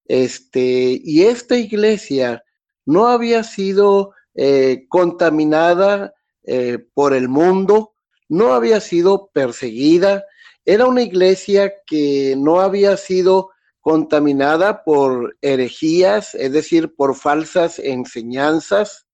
este, 0.05 1.01
y 1.03 1.23
esta 1.23 1.57
iglesia 1.57 2.43
no 2.85 3.07
había 3.07 3.43
sido 3.43 4.13
eh, 4.35 4.85
contaminada 4.87 6.13
eh, 6.43 6.79
por 6.93 7.13
el 7.13 7.27
mundo, 7.27 7.93
no 8.29 8.53
había 8.53 8.79
sido 8.79 9.29
perseguida, 9.33 10.23
era 10.63 10.85
una 10.85 11.01
iglesia 11.01 11.73
que 11.85 12.35
no 12.37 12.61
había 12.61 12.95
sido 12.95 13.49
contaminada 13.81 14.83
por 14.83 15.37
herejías, 15.41 16.35
es 16.35 16.51
decir, 16.51 16.95
por 16.95 17.15
falsas 17.15 17.79
enseñanzas, 17.79 19.07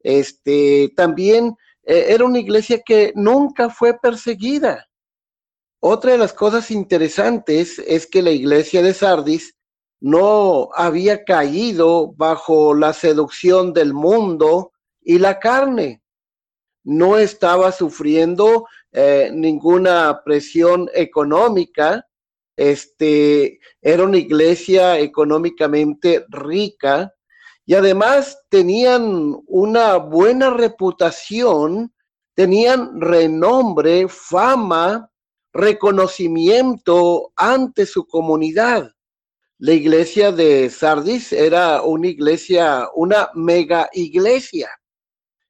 este, 0.00 0.92
también 0.96 1.56
eh, 1.86 2.06
era 2.08 2.24
una 2.24 2.38
iglesia 2.38 2.82
que 2.84 3.12
nunca 3.14 3.70
fue 3.70 3.98
perseguida. 3.98 4.88
Otra 5.80 6.12
de 6.12 6.18
las 6.18 6.32
cosas 6.32 6.70
interesantes 6.70 7.78
es 7.78 8.06
que 8.06 8.22
la 8.22 8.30
iglesia 8.30 8.82
de 8.82 8.94
Sardis 8.94 9.54
no 10.00 10.70
había 10.74 11.24
caído 11.24 12.12
bajo 12.12 12.74
la 12.74 12.92
seducción 12.92 13.72
del 13.72 13.92
mundo 13.92 14.72
y 15.02 15.18
la 15.18 15.38
carne. 15.38 16.02
No 16.84 17.18
estaba 17.18 17.72
sufriendo 17.72 18.66
eh, 18.92 19.30
ninguna 19.32 20.22
presión 20.24 20.90
económica. 20.94 22.06
Este 22.56 23.58
era 23.82 24.04
una 24.04 24.18
iglesia 24.18 24.98
económicamente 24.98 26.24
rica 26.28 27.12
y 27.66 27.74
además 27.74 28.38
tenían 28.50 29.36
una 29.46 29.96
buena 29.96 30.50
reputación, 30.50 31.92
tenían 32.34 33.00
renombre, 33.00 34.06
fama, 34.08 35.10
reconocimiento 35.52 37.32
ante 37.36 37.86
su 37.86 38.06
comunidad. 38.06 38.90
La 39.58 39.72
iglesia 39.72 40.32
de 40.32 40.68
Sardis 40.68 41.32
era 41.32 41.80
una 41.82 42.08
iglesia, 42.08 42.88
una 42.94 43.30
mega 43.34 43.88
iglesia. 43.92 44.68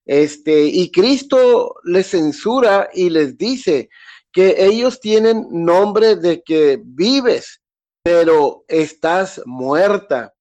Este, 0.05 0.67
y 0.67 0.91
Cristo 0.93 1.77
les 1.85 2.09
censura 2.09 2.91
y 2.93 3.09
les 3.09 3.39
dice 3.39 3.89
que 4.31 4.55
ellos 4.59 5.01
tienen 5.01 5.47
nombre 5.51 6.17
de 6.17 6.43
que 6.43 6.81
vives, 6.85 7.63
pero 8.03 8.65
estás 8.69 9.41
muerta. 9.47 10.34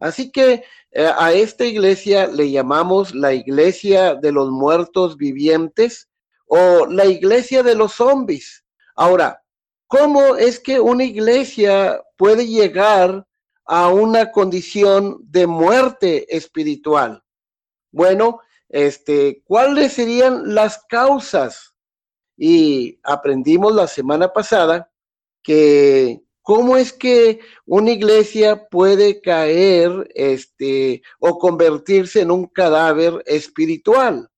Así 0.00 0.32
que 0.32 0.64
eh, 0.92 1.10
a 1.16 1.32
esta 1.32 1.64
iglesia 1.64 2.26
le 2.26 2.50
llamamos 2.50 3.14
la 3.14 3.34
iglesia 3.34 4.14
de 4.14 4.32
los 4.32 4.50
muertos 4.50 5.16
vivientes 5.16 6.08
o 6.46 6.86
la 6.86 7.04
iglesia 7.04 7.62
de 7.62 7.74
los 7.76 7.92
zombies. 7.92 8.64
Ahora, 8.96 9.42
¿cómo 9.86 10.36
es 10.36 10.58
que 10.58 10.80
una 10.80 11.04
iglesia 11.04 12.02
puede 12.16 12.46
llegar 12.46 13.26
a 13.66 13.88
una 13.88 14.32
condición 14.32 15.18
de 15.22 15.46
muerte 15.46 16.34
espiritual? 16.34 17.22
Bueno, 17.92 18.40
este, 18.68 19.42
¿cuáles 19.44 19.92
serían 19.92 20.54
las 20.54 20.82
causas? 20.88 21.74
Y 22.36 22.98
aprendimos 23.02 23.74
la 23.74 23.86
semana 23.86 24.32
pasada 24.32 24.90
que 25.42 26.22
¿Cómo 26.42 26.76
es 26.76 26.92
que 26.92 27.40
una 27.66 27.90
iglesia 27.90 28.68
puede 28.68 29.20
caer 29.20 30.10
este, 30.14 31.02
o 31.18 31.38
convertirse 31.38 32.22
en 32.22 32.30
un 32.30 32.46
cadáver 32.46 33.22
espiritual? 33.26 34.28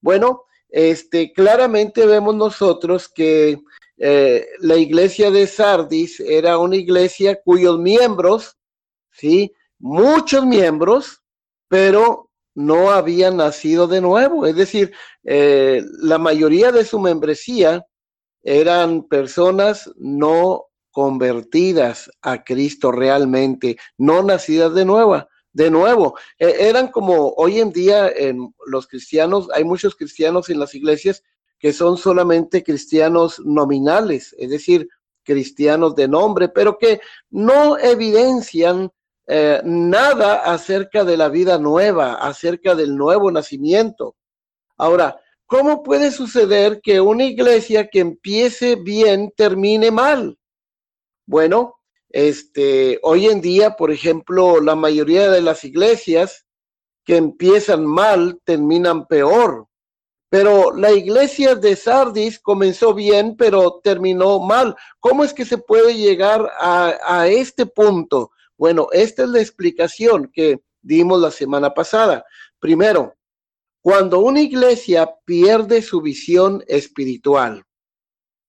Bueno, 0.00 0.44
este, 0.68 1.32
claramente 1.32 2.06
vemos 2.06 2.34
nosotros 2.34 3.08
que 3.08 3.58
eh, 3.98 4.46
la 4.60 4.76
iglesia 4.76 5.30
de 5.30 5.46
Sardis 5.46 6.18
era 6.20 6.58
una 6.58 6.76
iglesia 6.76 7.40
cuyos 7.44 7.78
miembros, 7.78 8.56
sí, 9.10 9.52
muchos 9.78 10.46
miembros, 10.46 11.22
pero 11.68 12.30
no 12.54 12.90
habían 12.90 13.36
nacido 13.36 13.86
de 13.86 14.00
nuevo. 14.00 14.46
Es 14.46 14.56
decir, 14.56 14.92
eh, 15.24 15.82
la 16.00 16.18
mayoría 16.18 16.72
de 16.72 16.84
su 16.84 16.98
membresía 16.98 17.86
eran 18.42 19.04
personas 19.04 19.90
no 19.96 20.66
convertidas 20.92 22.10
a 22.20 22.44
Cristo 22.44 22.92
realmente, 22.92 23.78
no 23.98 24.22
nacidas 24.22 24.74
de 24.74 24.84
nueva, 24.84 25.28
de 25.52 25.70
nuevo. 25.70 26.16
E, 26.38 26.68
eran 26.68 26.88
como 26.88 27.30
hoy 27.36 27.58
en 27.58 27.72
día 27.72 28.08
en 28.08 28.54
los 28.66 28.86
cristianos, 28.86 29.48
hay 29.54 29.64
muchos 29.64 29.96
cristianos 29.96 30.48
en 30.50 30.60
las 30.60 30.74
iglesias 30.74 31.24
que 31.58 31.72
son 31.72 31.96
solamente 31.96 32.62
cristianos 32.62 33.40
nominales, 33.44 34.34
es 34.38 34.50
decir, 34.50 34.88
cristianos 35.24 35.94
de 35.94 36.08
nombre, 36.08 36.48
pero 36.48 36.76
que 36.78 37.00
no 37.30 37.78
evidencian 37.78 38.90
eh, 39.28 39.60
nada 39.64 40.42
acerca 40.52 41.04
de 41.04 41.16
la 41.16 41.28
vida 41.28 41.58
nueva, 41.58 42.14
acerca 42.14 42.74
del 42.74 42.96
nuevo 42.96 43.30
nacimiento. 43.30 44.16
Ahora, 44.76 45.20
¿cómo 45.46 45.84
puede 45.84 46.10
suceder 46.10 46.80
que 46.82 47.00
una 47.00 47.24
iglesia 47.24 47.88
que 47.88 48.00
empiece 48.00 48.74
bien 48.74 49.32
termine 49.36 49.92
mal? 49.92 50.36
Bueno, 51.32 51.78
Este, 52.10 52.98
hoy 53.02 53.24
en 53.24 53.40
día, 53.40 53.74
por 53.74 53.90
ejemplo, 53.90 54.60
la 54.60 54.74
mayoría 54.74 55.30
de 55.30 55.40
las 55.40 55.64
iglesias 55.64 56.44
que 57.06 57.16
empiezan 57.16 57.86
mal 57.86 58.38
terminan 58.44 59.06
peor. 59.06 59.66
Pero 60.28 60.76
la 60.76 60.92
iglesia 60.92 61.54
de 61.54 61.74
Sardis 61.74 62.38
comenzó 62.38 62.92
bien, 62.92 63.34
pero 63.34 63.80
terminó 63.82 64.40
mal. 64.40 64.76
¿Cómo 65.00 65.24
es 65.24 65.32
que 65.32 65.46
se 65.46 65.56
puede 65.56 65.94
llegar 65.94 66.52
a, 66.58 66.98
a 67.02 67.28
este 67.28 67.64
punto? 67.64 68.32
Bueno, 68.58 68.88
esta 68.92 69.22
es 69.22 69.30
la 69.30 69.40
explicación 69.40 70.30
que 70.30 70.60
dimos 70.82 71.18
la 71.18 71.30
semana 71.30 71.72
pasada. 71.72 72.26
Primero, 72.58 73.14
cuando 73.80 74.18
una 74.18 74.42
iglesia 74.42 75.10
pierde 75.24 75.80
su 75.80 76.02
visión 76.02 76.62
espiritual, 76.66 77.64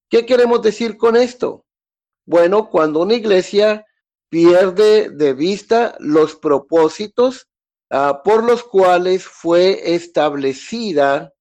¿qué 0.10 0.26
queremos 0.26 0.62
decir 0.62 0.98
con 0.98 1.16
esto? 1.16 1.63
Bueno, 2.26 2.70
cuando 2.70 3.02
una 3.02 3.16
iglesia 3.16 3.86
pierde 4.30 5.10
de 5.10 5.34
vista 5.34 5.96
los 6.00 6.36
propósitos 6.36 7.48
uh, 7.92 8.24
por 8.24 8.44
los 8.44 8.64
cuales 8.64 9.26
fue 9.26 9.94
establecida 9.94 11.34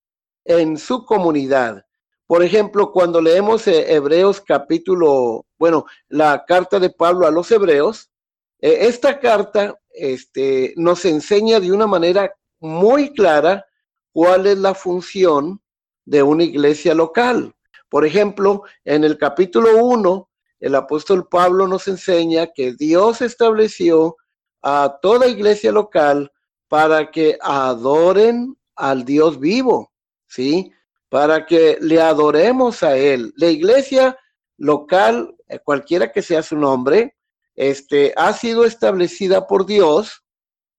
en 0.44 0.76
su 0.76 1.04
comunidad. 1.04 1.86
Por 2.26 2.42
ejemplo, 2.42 2.90
cuando 2.90 3.20
leemos 3.20 3.66
eh, 3.68 3.94
Hebreos 3.94 4.40
capítulo, 4.40 5.46
bueno, 5.58 5.86
la 6.08 6.44
carta 6.46 6.80
de 6.80 6.90
Pablo 6.90 7.26
a 7.26 7.30
los 7.30 7.50
Hebreos, 7.50 8.10
eh, 8.58 8.78
esta 8.88 9.20
carta 9.20 9.78
este, 9.90 10.74
nos 10.76 11.04
enseña 11.04 11.60
de 11.60 11.70
una 11.70 11.86
manera 11.86 12.34
muy 12.58 13.12
clara 13.12 13.64
cuál 14.12 14.46
es 14.46 14.58
la 14.58 14.74
función 14.74 15.60
de 16.04 16.22
una 16.22 16.44
iglesia 16.44 16.94
local. 16.94 17.54
Por 17.88 18.04
ejemplo, 18.04 18.62
en 18.84 19.04
el 19.04 19.18
capítulo 19.18 19.84
1, 19.84 20.28
el 20.62 20.76
apóstol 20.76 21.26
Pablo 21.28 21.66
nos 21.66 21.88
enseña 21.88 22.46
que 22.46 22.72
Dios 22.72 23.20
estableció 23.20 24.16
a 24.62 24.96
toda 25.02 25.26
iglesia 25.26 25.72
local 25.72 26.30
para 26.68 27.10
que 27.10 27.36
adoren 27.42 28.56
al 28.76 29.04
Dios 29.04 29.40
vivo, 29.40 29.92
¿sí? 30.28 30.72
Para 31.08 31.46
que 31.46 31.78
le 31.80 32.00
adoremos 32.00 32.84
a 32.84 32.96
Él. 32.96 33.34
La 33.36 33.48
iglesia 33.48 34.16
local, 34.56 35.34
eh, 35.48 35.58
cualquiera 35.58 36.12
que 36.12 36.22
sea 36.22 36.44
su 36.44 36.56
nombre, 36.56 37.16
este, 37.56 38.14
ha 38.16 38.32
sido 38.32 38.64
establecida 38.64 39.48
por 39.48 39.66
Dios, 39.66 40.22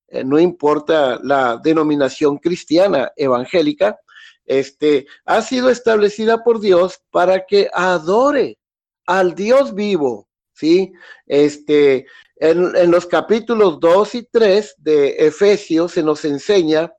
eh, 0.07 0.23
no 0.23 0.39
importa 0.39 1.19
la 1.21 1.59
denominación 1.61 2.37
cristiana 2.37 3.11
evangélica, 3.17 3.99
este, 4.45 5.07
ha 5.25 5.41
sido 5.41 5.69
establecida 5.69 6.41
por 6.41 6.61
Dios 6.61 7.01
para 7.11 7.45
que 7.45 7.69
adore 7.73 8.57
al 9.05 9.35
Dios 9.35 9.73
vivo, 9.73 10.27
¿sí? 10.53 10.93
Este, 11.25 12.05
en, 12.35 12.91
los 12.91 13.05
capítulos 13.05 13.79
2 13.79 14.15
y 14.15 14.23
3 14.23 14.75
de 14.77 15.09
Efesios 15.27 15.93
se 15.93 16.03
nos 16.03 16.25
enseña 16.25 16.91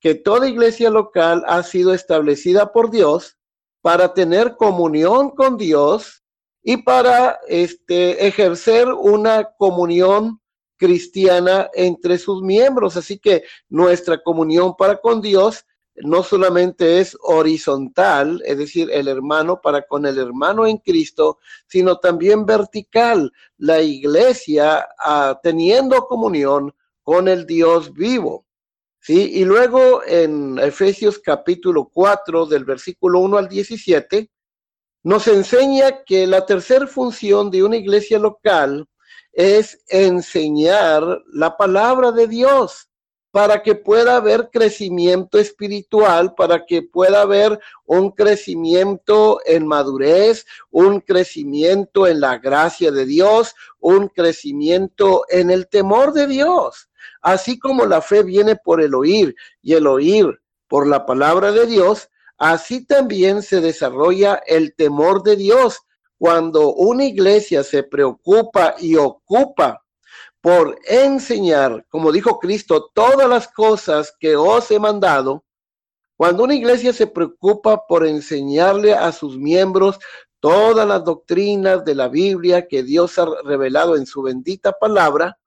que 0.00 0.14
toda 0.14 0.48
iglesia 0.48 0.90
local 0.90 1.42
ha 1.46 1.62
sido 1.62 1.94
establecida 1.94 2.72
por 2.72 2.90
Dios 2.90 3.36
para 3.80 4.14
tener 4.14 4.56
comunión 4.56 5.30
con 5.30 5.56
Dios 5.56 6.22
y 6.62 6.78
para 6.78 7.38
este, 7.48 8.26
ejercer 8.26 8.88
una 8.88 9.50
comunión 9.58 10.40
cristiana 10.76 11.70
entre 11.74 12.18
sus 12.18 12.42
miembros. 12.42 12.96
Así 12.96 13.18
que 13.18 13.44
nuestra 13.68 14.22
comunión 14.22 14.74
para 14.76 14.96
con 14.96 15.20
Dios 15.20 15.64
no 15.96 16.22
solamente 16.22 17.00
es 17.00 17.16
horizontal, 17.22 18.42
es 18.44 18.58
decir, 18.58 18.90
el 18.92 19.08
hermano 19.08 19.60
para 19.60 19.86
con 19.86 20.06
el 20.06 20.18
hermano 20.18 20.66
en 20.66 20.78
Cristo, 20.78 21.38
sino 21.66 21.98
también 21.98 22.44
vertical, 22.44 23.32
la 23.58 23.80
iglesia 23.80 24.88
ah, 24.98 25.38
teniendo 25.42 26.06
comunión 26.06 26.74
con 27.02 27.28
el 27.28 27.46
Dios 27.46 27.92
vivo. 27.92 28.46
¿sí? 28.98 29.30
Y 29.34 29.44
luego 29.44 30.02
en 30.04 30.58
Efesios 30.58 31.18
capítulo 31.18 31.90
4 31.92 32.46
del 32.46 32.64
versículo 32.64 33.20
1 33.20 33.38
al 33.38 33.48
17, 33.48 34.30
nos 35.04 35.28
enseña 35.28 36.02
que 36.04 36.26
la 36.26 36.44
tercera 36.46 36.86
función 36.86 37.50
de 37.50 37.62
una 37.62 37.76
iglesia 37.76 38.18
local 38.18 38.88
es 39.32 39.82
enseñar 39.88 41.22
la 41.32 41.56
palabra 41.56 42.10
de 42.10 42.26
Dios 42.26 42.88
para 43.34 43.64
que 43.64 43.74
pueda 43.74 44.14
haber 44.14 44.48
crecimiento 44.52 45.40
espiritual, 45.40 46.36
para 46.36 46.64
que 46.64 46.82
pueda 46.82 47.22
haber 47.22 47.58
un 47.84 48.12
crecimiento 48.12 49.40
en 49.44 49.66
madurez, 49.66 50.46
un 50.70 51.00
crecimiento 51.00 52.06
en 52.06 52.20
la 52.20 52.38
gracia 52.38 52.92
de 52.92 53.04
Dios, 53.04 53.56
un 53.80 54.06
crecimiento 54.06 55.24
en 55.28 55.50
el 55.50 55.66
temor 55.66 56.12
de 56.12 56.28
Dios. 56.28 56.88
Así 57.22 57.58
como 57.58 57.86
la 57.86 58.00
fe 58.00 58.22
viene 58.22 58.54
por 58.54 58.80
el 58.80 58.94
oír 58.94 59.34
y 59.62 59.72
el 59.72 59.88
oír 59.88 60.40
por 60.68 60.86
la 60.86 61.04
palabra 61.04 61.50
de 61.50 61.66
Dios, 61.66 62.08
Así 62.36 62.84
también 62.84 63.42
se 63.42 63.60
desarrolla 63.60 64.42
el 64.46 64.74
temor 64.74 65.22
de 65.22 65.36
Dios 65.36 65.78
cuando 66.18 66.74
una 66.74 67.04
iglesia 67.04 67.62
se 67.62 67.84
preocupa 67.84 68.74
y 68.78 68.96
ocupa 68.96 69.83
por 70.44 70.78
enseñar, 70.86 71.86
como 71.88 72.12
dijo 72.12 72.38
Cristo, 72.38 72.90
todas 72.92 73.26
las 73.26 73.48
cosas 73.48 74.14
que 74.20 74.36
os 74.36 74.70
he 74.70 74.78
mandado. 74.78 75.42
Cuando 76.18 76.44
una 76.44 76.54
iglesia 76.54 76.92
se 76.92 77.06
preocupa 77.06 77.86
por 77.86 78.06
enseñarle 78.06 78.92
a 78.92 79.10
sus 79.12 79.38
miembros 79.38 79.98
todas 80.40 80.86
las 80.86 81.02
doctrinas 81.02 81.82
de 81.86 81.94
la 81.94 82.08
Biblia 82.08 82.68
que 82.68 82.82
Dios 82.82 83.18
ha 83.18 83.26
revelado 83.42 83.96
en 83.96 84.04
su 84.04 84.20
bendita 84.20 84.72
palabra, 84.72 85.38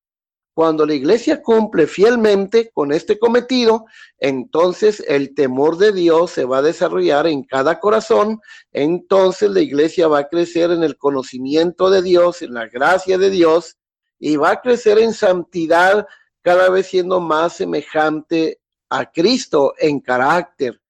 cuando 0.56 0.84
la 0.84 0.96
iglesia 0.96 1.44
cumple 1.44 1.86
fielmente 1.86 2.72
con 2.74 2.92
este 2.92 3.20
cometido, 3.20 3.86
entonces 4.18 5.04
el 5.08 5.36
temor 5.36 5.78
de 5.78 5.92
Dios 5.92 6.32
se 6.32 6.44
va 6.44 6.58
a 6.58 6.64
desarrollar 6.64 7.28
en 7.28 7.44
cada 7.44 7.80
corazón, 7.80 8.40
entonces 8.72 9.52
la 9.52 9.62
iglesia 9.62 10.08
va 10.08 10.18
a 10.22 10.28
crecer 10.28 10.72
en 10.72 10.82
el 10.82 10.98
conocimiento 10.98 11.92
de 11.92 12.02
Dios, 12.02 12.42
en 12.42 12.56
la 12.56 12.66
gracia 12.66 13.20
de 13.20 13.30
Dios, 13.30 13.77
y 14.20 14.36
va 14.36 14.52
a 14.52 14.62
crecer 14.62 15.00
en 15.00 15.14
santidad, 15.14 16.08
cada 16.42 16.70
vez 16.70 16.88
siendo 16.88 17.20
más 17.20 17.58
semejante 17.58 18.60
a 18.90 19.12
Cristo 19.12 19.74
en 19.78 20.00
carácter. 20.00 20.82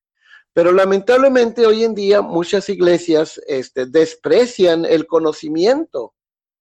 Pero 0.53 0.71
lamentablemente 0.71 1.65
hoy 1.65 1.83
en 1.83 1.95
día 1.95 2.21
muchas 2.21 2.69
iglesias 2.69 3.39
este, 3.47 3.85
desprecian 3.85 4.85
el 4.85 5.07
conocimiento 5.07 6.13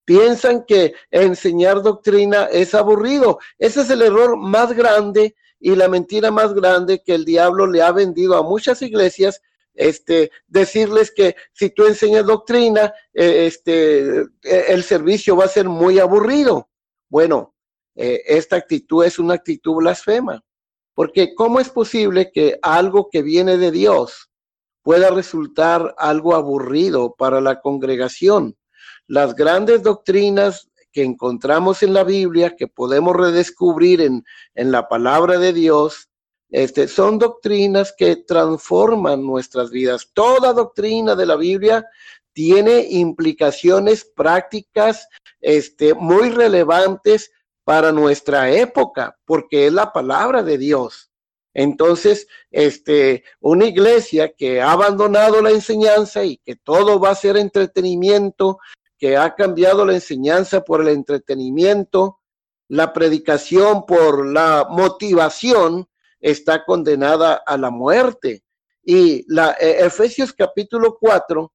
piensan 0.07 0.65
que 0.65 0.95
enseñar 1.11 1.83
doctrina 1.83 2.45
es 2.45 2.75
aburrido. 2.75 3.39
Ese 3.59 3.83
es 3.83 3.91
el 3.91 4.01
error 4.01 4.39
más 4.39 4.73
grande 4.73 5.35
y 5.61 5.75
la 5.75 5.89
mentira 5.89 6.31
más 6.31 6.55
grande 6.55 7.03
que 7.05 7.15
el 7.15 7.27
diablo 7.27 7.67
le 7.67 7.83
ha 7.83 7.93
vendido 7.93 8.37
a 8.37 8.43
muchas 8.43 8.81
iglesias. 8.81 9.43
Este, 9.77 10.31
decirles 10.47 11.13
que 11.15 11.37
si 11.53 11.71
tú 11.71 11.87
enseñas 11.87 12.27
doctrina, 12.27 12.93
eh, 13.15 13.47
este, 13.47 14.21
eh, 14.21 14.65
el 14.69 14.83
servicio 14.83 15.37
va 15.37 15.45
a 15.45 15.49
ser 15.49 15.69
muy 15.69 15.99
aburrido. 15.99 16.69
Bueno, 17.09 17.55
eh, 17.95 18.23
esta 18.27 18.57
actitud 18.57 19.05
es 19.05 19.19
una 19.19 19.35
actitud 19.35 19.77
blasfema, 19.77 20.43
porque 20.95 21.35
¿cómo 21.35 21.61
es 21.61 21.69
posible 21.69 22.33
que 22.33 22.59
algo 22.63 23.09
que 23.11 23.23
viene 23.23 23.59
de 23.59 23.71
Dios 23.71 24.31
pueda 24.83 25.11
resultar 25.11 25.95
algo 25.99 26.35
aburrido 26.35 27.15
para 27.17 27.41
la 27.41 27.61
congregación? 27.61 28.57
las 29.07 29.35
grandes 29.35 29.83
doctrinas 29.83 30.69
que 30.93 31.03
encontramos 31.03 31.83
en 31.83 31.93
la 31.93 32.05
Biblia, 32.05 32.57
que 32.57 32.67
podemos 32.67 33.15
redescubrir 33.15 34.01
en, 34.01 34.25
en 34.55 34.73
la 34.73 34.89
palabra 34.89 35.39
de 35.39 35.53
Dios, 35.53 36.09
este, 36.57 36.89
son 36.89 37.19
doctrinas 37.19 37.93
que 37.95 38.17
transforman 38.17 39.23
nuestras 39.23 39.71
vidas. 39.71 40.09
Toda 40.15 40.55
doctrina 40.55 41.15
de 41.15 41.27
la 41.27 41.37
Biblia 41.37 41.85
tiene 42.33 42.87
implicaciones 42.89 44.07
prácticas 44.07 45.07
este, 45.43 45.93
muy 45.93 46.31
relevantes 46.31 47.31
para 47.63 47.93
nuestra 47.93 48.51
época, 48.51 49.19
porque 49.27 49.67
es 49.67 49.73
la 49.75 49.93
palabra 49.93 50.43
de 50.43 50.57
Dios. 50.57 51.11
Entonces, 51.53 52.27
este, 52.51 53.25
una 53.41 53.67
iglesia 53.67 54.33
que 54.33 54.63
ha 54.63 54.73
abandonado 54.73 55.43
la 55.43 55.51
enseñanza 55.51 56.25
y 56.25 56.39
que 56.39 56.57
todo 56.57 56.99
va 56.99 57.11
a 57.11 57.17
ser 57.17 57.37
entretenimiento 57.37 58.61
que 58.97 59.19
ha 59.19 59.35
cambiado 59.35 59.85
la 59.85 59.93
enseñanza 59.93 60.65
por 60.65 60.81
el 60.81 60.89
entretenimiento, 60.89 62.21
la 62.67 62.95
predicación 62.95 63.85
por 63.85 64.27
la 64.27 64.67
motivación, 64.71 65.87
está 66.21 66.65
condenada 66.65 67.43
a 67.47 67.57
la 67.57 67.71
muerte. 67.71 68.45
Y 68.83 69.25
la 69.33 69.53
eh, 69.61 69.85
Efesios 69.85 70.33
capítulo 70.33 70.97
4, 71.01 71.53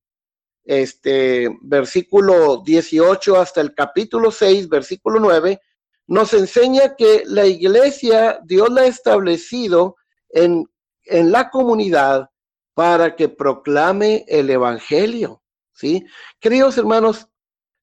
este 0.64 1.50
versículo 1.62 2.62
18 2.64 3.38
hasta 3.38 3.62
el 3.62 3.74
capítulo 3.74 4.32
6, 4.32 4.70
versículo 4.70 5.20
9, 5.20 5.60
nos 6.08 6.34
enseña 6.34 6.96
que 6.96 7.24
la 7.26 7.46
iglesia 7.46 8.40
Dios 8.44 8.70
la 8.70 8.82
ha 8.82 8.86
establecido 8.86 9.96
en, 10.30 10.66
en 11.06 11.32
la 11.32 11.50
comunidad 11.50 12.30
para 12.74 13.16
que 13.16 13.30
proclame 13.30 14.26
el 14.28 14.50
evangelio. 14.50 15.42
¿Sí? 15.74 16.06
Queridos 16.40 16.78
hermanos, 16.78 17.28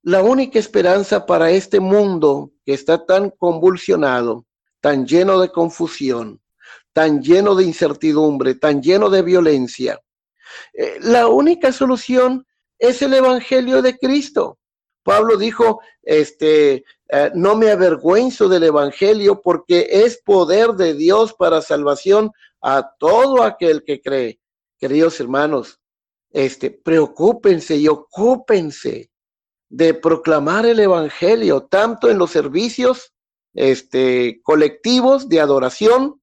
la 0.03 0.23
única 0.23 0.59
esperanza 0.59 1.27
para 1.27 1.51
este 1.51 1.81
mundo 1.81 2.53
que 2.65 2.75
está 2.75 3.05
tan 3.05 3.31
convulsionado, 3.31 4.47
tan 4.81 5.07
lleno 5.07 5.41
de 5.41 5.51
confusión, 5.51 6.41
tan 6.99 7.23
lleno 7.23 7.55
de 7.55 7.63
incertidumbre, 7.63 8.57
tan 8.57 8.83
lleno 8.83 9.09
de 9.09 9.23
violencia, 9.23 10.01
eh, 10.73 10.99
la 11.01 11.29
única 11.29 11.71
solución 11.71 12.45
es 12.77 13.01
el 13.03 13.15
Evangelio 13.15 13.83
de 13.83 13.97
Cristo. 13.97 14.59
Pablo 15.05 15.37
dijo, 15.37 15.81
este, 16.03 16.85
eh, 17.09 17.31
no 17.37 17.55
me 17.55 17.71
avergüenzo 17.71 18.49
del 18.49 18.65
Evangelio 18.65 19.41
porque 19.41 19.87
es 19.89 20.21
poder 20.25 20.73
de 20.73 20.95
Dios 20.95 21.35
para 21.35 21.63
salvación 21.63 22.33
a 22.61 22.91
todo 22.99 23.45
aquel 23.45 23.85
que 23.85 24.01
cree. 24.01 24.41
Queridos 24.77 25.21
hermanos, 25.21 25.79
este, 26.33 26.69
preocúpense 26.69 27.77
y 27.77 27.87
ocúpense 27.87 29.09
de 29.69 29.95
proclamar 29.95 30.67
el 30.67 30.81
Evangelio, 30.81 31.61
tanto 31.63 32.11
en 32.11 32.19
los 32.19 32.33
servicios 32.33 33.15
este, 33.55 34.41
colectivos 34.43 35.29
de 35.29 35.41
adoración, 35.41 36.18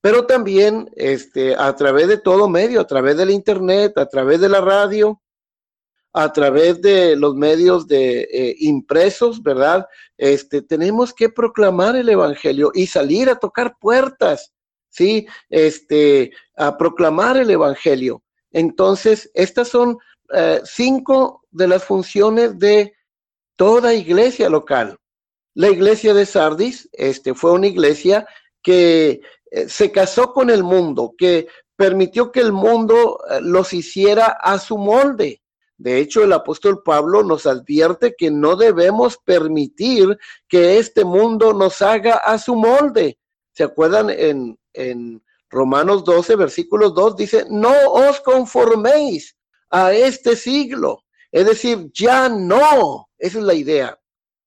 pero 0.00 0.26
también 0.26 0.90
este, 0.96 1.54
a 1.54 1.74
través 1.76 2.08
de 2.08 2.18
todo 2.18 2.48
medio, 2.48 2.80
a 2.80 2.86
través 2.86 3.16
del 3.16 3.30
Internet, 3.30 3.98
a 3.98 4.06
través 4.06 4.40
de 4.40 4.48
la 4.48 4.60
radio, 4.60 5.20
a 6.12 6.32
través 6.32 6.80
de 6.80 7.16
los 7.16 7.34
medios 7.34 7.86
de 7.86 8.22
eh, 8.22 8.56
impresos, 8.60 9.42
¿verdad? 9.42 9.86
Este, 10.16 10.62
tenemos 10.62 11.14
que 11.14 11.28
proclamar 11.28 11.96
el 11.96 12.08
Evangelio 12.08 12.72
y 12.74 12.86
salir 12.86 13.28
a 13.28 13.36
tocar 13.36 13.76
puertas, 13.78 14.52
¿sí? 14.88 15.26
Este, 15.48 16.32
a 16.56 16.76
proclamar 16.76 17.36
el 17.36 17.50
Evangelio. 17.50 18.22
Entonces, 18.50 19.30
estas 19.34 19.68
son 19.68 19.98
eh, 20.34 20.60
cinco 20.64 21.42
de 21.50 21.68
las 21.68 21.84
funciones 21.84 22.58
de 22.58 22.94
toda 23.56 23.94
iglesia 23.94 24.48
local. 24.48 24.96
La 25.54 25.68
iglesia 25.68 26.14
de 26.14 26.26
Sardis 26.26 26.88
este, 26.92 27.34
fue 27.34 27.52
una 27.52 27.66
iglesia 27.66 28.26
que 28.62 29.20
eh, 29.50 29.68
se 29.68 29.90
casó 29.90 30.32
con 30.32 30.48
el 30.50 30.62
mundo, 30.62 31.14
que 31.18 31.48
permitió 31.76 32.30
que 32.30 32.40
el 32.40 32.52
mundo 32.52 33.18
eh, 33.30 33.40
los 33.40 33.72
hiciera 33.72 34.26
a 34.26 34.58
su 34.58 34.78
molde. 34.78 35.42
De 35.76 35.98
hecho, 35.98 36.22
el 36.22 36.32
apóstol 36.34 36.82
Pablo 36.84 37.22
nos 37.22 37.46
advierte 37.46 38.14
que 38.16 38.30
no 38.30 38.54
debemos 38.54 39.16
permitir 39.24 40.18
que 40.46 40.78
este 40.78 41.04
mundo 41.04 41.54
nos 41.54 41.80
haga 41.80 42.16
a 42.16 42.36
su 42.38 42.54
molde. 42.54 43.18
¿Se 43.52 43.64
acuerdan 43.64 44.10
en, 44.10 45.22
Romanos 45.48 46.04
12, 46.04 46.36
versículo 46.36 46.90
2? 46.90 47.16
Dice, 47.16 47.46
no 47.48 47.72
os 47.92 48.20
conforméis 48.20 49.36
a 49.70 49.92
este 49.94 50.36
siglo. 50.36 51.02
Es 51.32 51.46
decir, 51.46 51.90
ya 51.94 52.28
no. 52.28 53.08
Esa 53.16 53.38
es 53.38 53.44
la 53.44 53.54
idea. 53.54 53.98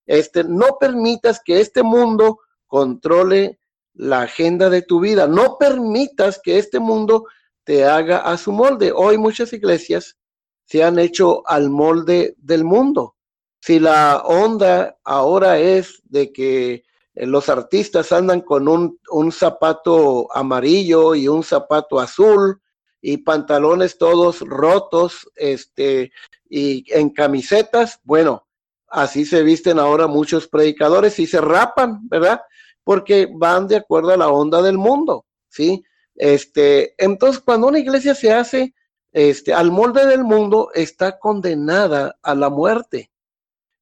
Este, 0.06 0.44
no 0.44 0.78
permitas 0.80 1.42
que 1.44 1.60
este 1.60 1.82
mundo 1.82 2.42
controle 2.68 3.60
la 3.94 4.24
agenda 4.24 4.70
de 4.70 4.82
tu 4.82 5.00
vida. 5.00 5.28
No 5.28 5.58
permitas 5.58 6.40
que 6.44 6.58
este 6.58 6.80
mundo 6.80 7.26
te 7.64 7.86
haga 7.86 8.20
a 8.20 8.38
su 8.38 8.52
molde. 8.52 8.92
Hoy 8.92 9.18
muchas 9.18 9.54
iglesias 9.54 10.18
se 10.66 10.84
han 10.84 11.00
hecho 11.00 11.48
al 11.48 11.70
molde 11.70 12.36
del 12.38 12.64
mundo. 12.64 13.16
Si 13.60 13.80
la 13.80 14.24
onda 14.26 14.98
ahora 15.04 15.60
es 15.60 16.02
de 16.04 16.34
que 16.34 16.84
eh, 17.16 17.26
los 17.26 17.50
artistas 17.50 18.12
andan 18.12 18.42
con 18.42 18.68
un, 18.68 19.00
un 19.10 19.32
zapato 19.32 20.28
amarillo 20.36 21.16
y 21.16 21.28
un 21.28 21.44
zapato 21.44 22.00
azul 22.00 22.62
y 23.02 23.18
pantalones 23.18 23.98
todos 23.98 24.40
rotos, 24.40 25.30
este, 25.36 26.12
y 26.50 26.86
en 26.94 27.10
camisetas, 27.10 28.00
bueno, 28.04 28.48
así 28.88 29.26
se 29.26 29.44
visten 29.44 29.80
ahora 29.80 30.08
muchos 30.08 30.48
predicadores 30.48 31.20
y 31.20 31.28
se 31.28 31.42
rapan, 31.42 32.08
¿verdad? 32.08 32.42
Porque 32.84 33.30
van 33.34 33.68
de 33.68 33.78
acuerdo 33.78 34.12
a 34.12 34.18
la 34.18 34.30
onda 34.30 34.62
del 34.62 34.78
mundo, 34.78 35.26
¿sí? 35.50 35.84
Este, 36.16 36.94
entonces, 36.98 37.42
cuando 37.42 37.68
una 37.68 37.80
iglesia 37.80 38.14
se 38.14 38.32
hace 38.32 38.74
este, 39.12 39.54
al 39.54 39.72
molde 39.72 40.06
del 40.06 40.24
mundo, 40.24 40.70
está 40.74 41.18
condenada 41.20 42.18
a 42.22 42.36
la 42.36 42.50
muerte. 42.50 43.12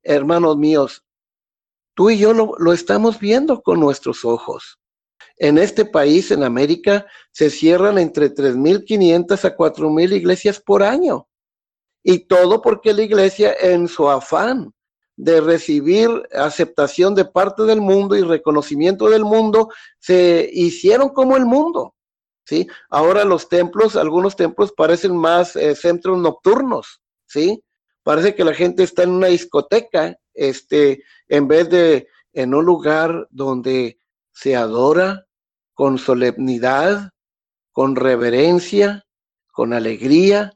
Hermanos 0.04 0.58
míos, 0.58 1.04
tú 1.94 2.10
y 2.10 2.18
yo 2.18 2.34
lo, 2.34 2.54
lo 2.58 2.74
estamos 2.74 3.20
viendo 3.20 3.62
con 3.62 3.80
nuestros 3.80 4.26
ojos. 4.26 4.80
En 5.38 5.58
este 5.58 5.86
país, 5.86 6.32
en 6.32 6.44
América, 6.44 7.06
se 7.32 7.50
cierran 7.50 7.98
entre 7.98 8.34
3.500 8.34 9.46
a 9.46 9.58
4.000 9.58 10.14
iglesias 10.14 10.60
por 10.60 10.84
año. 10.84 11.28
Y 12.04 12.20
todo 12.20 12.62
porque 12.62 12.94
la 12.94 13.04
iglesia, 13.04 13.56
en 13.60 13.88
su 13.88 14.10
afán 14.10 14.74
de 15.22 15.40
recibir 15.40 16.10
aceptación 16.34 17.14
de 17.14 17.26
parte 17.26 17.62
del 17.62 17.80
mundo 17.80 18.16
y 18.16 18.24
reconocimiento 18.24 19.08
del 19.08 19.24
mundo, 19.24 19.70
se 20.00 20.50
hicieron 20.52 21.10
como 21.10 21.38
el 21.38 21.46
mundo. 21.46 21.94
¿sí? 22.44 22.68
Ahora 22.90 23.24
los 23.24 23.48
templos, 23.48 23.96
algunos 23.96 24.36
templos 24.36 24.74
parecen 24.76 25.16
más 25.16 25.56
eh, 25.56 25.76
centros 25.76 26.18
nocturnos, 26.18 27.04
¿sí? 27.28 27.64
Parece 28.02 28.34
que 28.34 28.44
la 28.44 28.56
gente 28.56 28.82
está 28.82 29.04
en 29.04 29.12
una 29.12 29.28
discoteca, 29.28 30.18
este, 30.34 31.04
en 31.28 31.48
vez 31.48 31.70
de 31.70 32.08
en 32.34 32.56
un 32.56 32.66
lugar 32.66 33.28
donde 33.30 34.00
se 34.32 34.56
adora 34.56 35.28
con 35.76 36.00
solemnidad, 36.00 37.12
con 37.72 37.96
reverencia, 37.96 39.06
con 39.52 39.72
alegría 39.72 40.54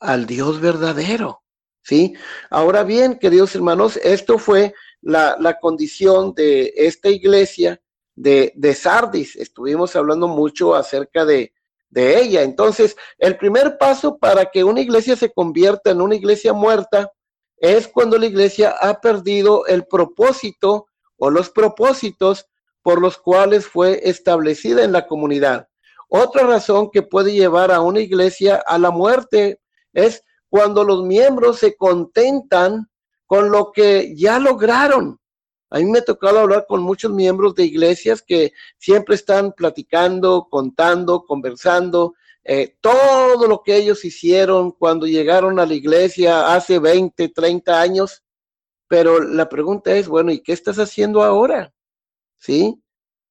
al 0.00 0.26
Dios 0.26 0.60
verdadero. 0.60 1.44
¿Sí? 1.82 2.14
Ahora 2.50 2.82
bien, 2.82 3.18
queridos 3.18 3.54
hermanos, 3.54 3.96
esto 3.98 4.38
fue 4.38 4.74
la, 5.02 5.58
condición 5.60 6.34
de 6.34 6.72
esta 6.76 7.08
iglesia 7.08 7.80
de, 8.14 8.52
de, 8.56 8.74
Sardis. 8.74 9.36
Estuvimos 9.36 9.96
hablando 9.96 10.28
mucho 10.28 10.74
acerca 10.74 11.24
de, 11.24 11.52
de 11.90 12.20
ella. 12.20 12.42
Entonces, 12.42 12.96
el 13.18 13.36
primer 13.36 13.78
paso 13.78 14.18
para 14.18 14.46
que 14.46 14.64
una 14.64 14.80
iglesia 14.80 15.16
se 15.16 15.32
convierta 15.32 15.90
en 15.90 16.00
una 16.00 16.14
iglesia 16.14 16.52
muerta 16.52 17.12
es 17.56 17.88
cuando 17.88 18.16
la 18.16 18.26
iglesia 18.26 18.74
ha 18.80 19.00
perdido 19.00 19.66
el 19.66 19.84
propósito 19.86 20.86
o 21.16 21.30
los 21.30 21.50
propósitos 21.50 22.46
por 22.82 23.00
los 23.00 23.18
cuales 23.18 23.66
fue 23.66 24.00
establecida 24.08 24.82
en 24.82 24.92
la 24.92 25.06
comunidad. 25.06 25.68
Otra 26.08 26.44
razón 26.44 26.90
que 26.90 27.02
puede 27.02 27.32
llevar 27.32 27.70
a 27.70 27.80
una 27.80 28.00
iglesia 28.00 28.62
a 28.66 28.78
la 28.78 28.90
muerte 28.90 29.60
es 29.92 30.24
cuando 30.50 30.84
los 30.84 31.04
miembros 31.04 31.60
se 31.60 31.76
contentan 31.76 32.90
con 33.24 33.50
lo 33.50 33.70
que 33.70 34.14
ya 34.16 34.38
lograron. 34.40 35.18
A 35.70 35.78
mí 35.78 35.84
me 35.84 36.00
ha 36.00 36.04
tocado 36.04 36.40
hablar 36.40 36.66
con 36.68 36.82
muchos 36.82 37.12
miembros 37.12 37.54
de 37.54 37.64
iglesias 37.64 38.20
que 38.20 38.52
siempre 38.76 39.14
están 39.14 39.52
platicando, 39.52 40.48
contando, 40.50 41.24
conversando, 41.24 42.14
eh, 42.42 42.76
todo 42.80 43.46
lo 43.46 43.62
que 43.62 43.76
ellos 43.76 44.04
hicieron 44.04 44.72
cuando 44.72 45.06
llegaron 45.06 45.60
a 45.60 45.66
la 45.66 45.74
iglesia 45.74 46.52
hace 46.52 46.80
20, 46.80 47.28
30 47.28 47.80
años. 47.80 48.24
Pero 48.88 49.20
la 49.20 49.48
pregunta 49.48 49.94
es, 49.94 50.08
bueno, 50.08 50.32
¿y 50.32 50.42
qué 50.42 50.52
estás 50.52 50.80
haciendo 50.80 51.22
ahora? 51.22 51.72
¿Sí? 52.38 52.82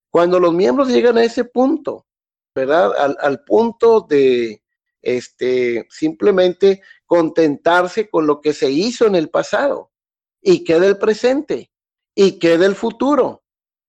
Cuando 0.09 0.39
los 0.39 0.53
miembros 0.53 0.87
llegan 0.87 1.17
a 1.17 1.23
ese 1.25 1.43
punto, 1.43 2.07
¿verdad? 2.55 2.93
Al, 2.97 3.17
al 3.19 3.43
punto 3.43 3.99
de, 4.07 4.61
este, 5.01 5.87
simplemente 5.89 6.81
contentarse 7.09 8.07
con 8.07 8.27
lo 8.27 8.39
que 8.39 8.53
se 8.53 8.69
hizo 8.69 9.07
en 9.07 9.15
el 9.15 9.31
pasado 9.31 9.91
y 10.43 10.63
que 10.63 10.79
del 10.79 10.99
presente 10.99 11.71
y 12.13 12.37
que 12.37 12.59
del 12.59 12.75
futuro. 12.75 13.41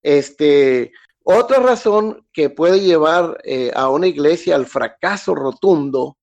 Este, 0.03 0.91
otra 1.23 1.59
razón 1.59 2.27
que 2.33 2.49
puede 2.49 2.81
llevar 2.81 3.39
eh, 3.45 3.73
a 3.75 3.91
una 3.91 4.07
iglesia 4.07 4.57
al 4.57 4.65
fracaso 4.65 5.35
rotundo 5.35 6.17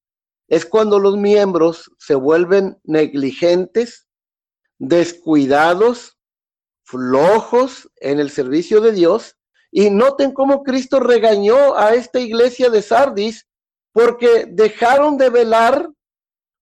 es 0.47 0.65
cuando 0.65 0.97
los 0.97 1.17
miembros 1.17 1.91
se 1.99 2.15
vuelven 2.15 2.79
negligentes, 2.83 4.07
descuidados, 4.79 6.17
flojos 6.83 7.91
en 7.97 8.19
el 8.19 8.31
servicio 8.31 8.81
de 8.81 8.93
Dios. 8.93 9.37
Y 9.69 9.91
noten 9.91 10.31
cómo 10.31 10.63
Cristo 10.63 10.99
regañó 10.99 11.77
a 11.77 11.93
esta 11.93 12.19
iglesia 12.19 12.71
de 12.71 12.81
Sardis 12.81 13.47
porque 13.91 14.47
dejaron 14.49 15.19
de 15.19 15.29
velar 15.29 15.91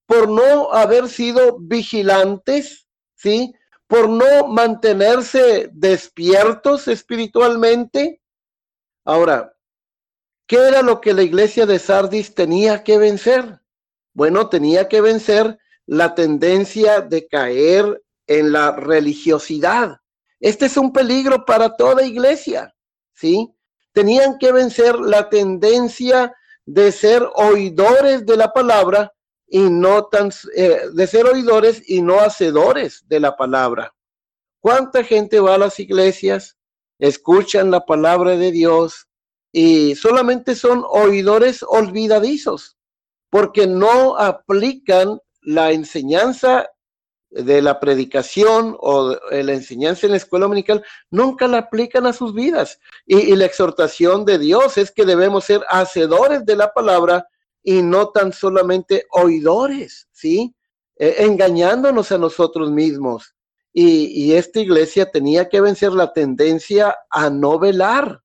por 0.05 0.29
no 0.29 0.71
haber 0.71 1.09
sido 1.09 1.57
vigilantes, 1.59 2.88
¿sí? 3.15 3.53
Por 3.88 4.09
no 4.09 4.47
mantenerse 4.47 5.69
despiertos 5.74 6.88
espiritualmente. 6.88 8.21
Ahora, 9.03 9.55
¿qué 10.47 10.57
era 10.57 10.81
lo 10.81 11.01
que 11.01 11.13
la 11.13 11.24
iglesia 11.24 11.65
de 11.65 11.79
Sardis 11.79 12.33
tenía 12.33 12.83
que 12.83 12.97
vencer? 12.97 13.62
Bueno, 14.13 14.50
tenía 14.50 14.88
que 14.88 15.01
vencer 15.01 15.57
la 15.85 16.15
tendencia 16.15 17.01
de 17.01 17.27
caer 17.27 18.03
en 18.27 18.51
la 18.51 18.71
religiosidad. 18.71 20.00
Este 20.39 20.65
es 20.65 20.77
un 20.77 20.91
peligro 20.91 21.45
para 21.45 21.75
toda 21.75 22.05
iglesia, 22.05 22.75
¿sí? 23.13 23.53
Tenían 23.93 24.38
que 24.38 24.51
vencer 24.51 24.95
la 25.00 25.29
tendencia 25.29 26.35
de 26.65 26.91
ser 26.91 27.27
oidores 27.35 28.25
de 28.25 28.38
la 28.38 28.51
palabra, 28.51 29.13
y 29.47 29.59
no 29.69 30.05
tan, 30.05 30.31
eh, 30.55 30.81
de 30.93 31.07
ser 31.07 31.25
oidores 31.25 31.83
y 31.87 32.01
no 32.01 32.19
hacedores 32.19 33.07
de 33.07 33.19
la 33.19 33.35
palabra. 33.35 33.93
¿Cuánta 34.59 35.03
gente 35.03 35.39
va 35.39 35.55
a 35.55 35.59
las 35.59 35.79
iglesias, 35.79 36.57
escuchan 36.99 37.71
la 37.71 37.85
palabra 37.85 38.35
de 38.37 38.51
Dios 38.51 39.07
y 39.51 39.95
solamente 39.95 40.55
son 40.55 40.83
oidores 40.87 41.63
olvidadizos 41.67 42.77
porque 43.29 43.67
no 43.67 44.17
aplican 44.17 45.19
la 45.41 45.71
enseñanza 45.71 46.69
de 47.29 47.61
la 47.61 47.79
predicación 47.79 48.77
o 48.79 49.17
la 49.29 49.53
enseñanza 49.53 50.07
en 50.07 50.11
la 50.11 50.17
escuela 50.17 50.45
dominical, 50.45 50.85
nunca 51.09 51.47
la 51.47 51.57
aplican 51.57 52.05
a 52.05 52.13
sus 52.13 52.33
vidas. 52.33 52.79
Y, 53.05 53.35
la 53.35 53.45
exhortación 53.45 54.23
de 54.23 54.39
Dios 54.39 54.77
es 54.77 54.91
que 54.91 55.05
debemos 55.05 55.43
ser 55.43 55.61
hacedores 55.69 56.45
de 56.45 56.55
la 56.55 56.73
palabra 56.73 57.27
y 57.67 57.81
no 57.81 58.10
tan 58.10 58.31
solamente 58.31 59.07
oidores, 59.10 60.07
¿sí? 60.12 60.55
Eh, 60.98 61.15
engañándonos 61.19 62.12
a 62.12 62.17
nosotros 62.19 62.72
mismos. 62.72 63.36
Y, 63.74 64.31
esta 64.34 64.62
iglesia 64.62 65.12
tenía 65.12 65.50
que 65.50 65.60
vencer 65.60 65.91
la 65.91 66.13
tendencia 66.13 66.95
a 67.10 67.29
no 67.29 67.60
velar. 67.60 68.22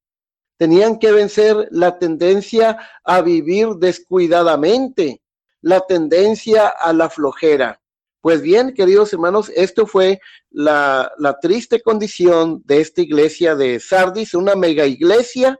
Tenían 0.58 0.98
que 0.98 1.10
vencer 1.10 1.66
la 1.72 1.98
tendencia 1.98 2.78
a 3.02 3.20
vivir 3.22 3.70
descuidadamente, 3.80 5.22
la 5.60 5.80
tendencia 5.80 6.68
a 6.68 6.92
la 6.92 7.10
flojera. 7.10 7.80
Pues 8.20 8.42
bien, 8.42 8.74
queridos 8.74 9.12
hermanos, 9.12 9.50
esto 9.56 9.86
fue 9.86 10.20
la, 10.50 11.10
triste 11.42 11.80
condición 11.80 12.62
de 12.66 12.82
esta 12.82 13.00
iglesia 13.00 13.56
de 13.56 13.80
Sardis, 13.80 14.34
una 14.34 14.54
mega 14.54 14.86
iglesia, 14.86 15.58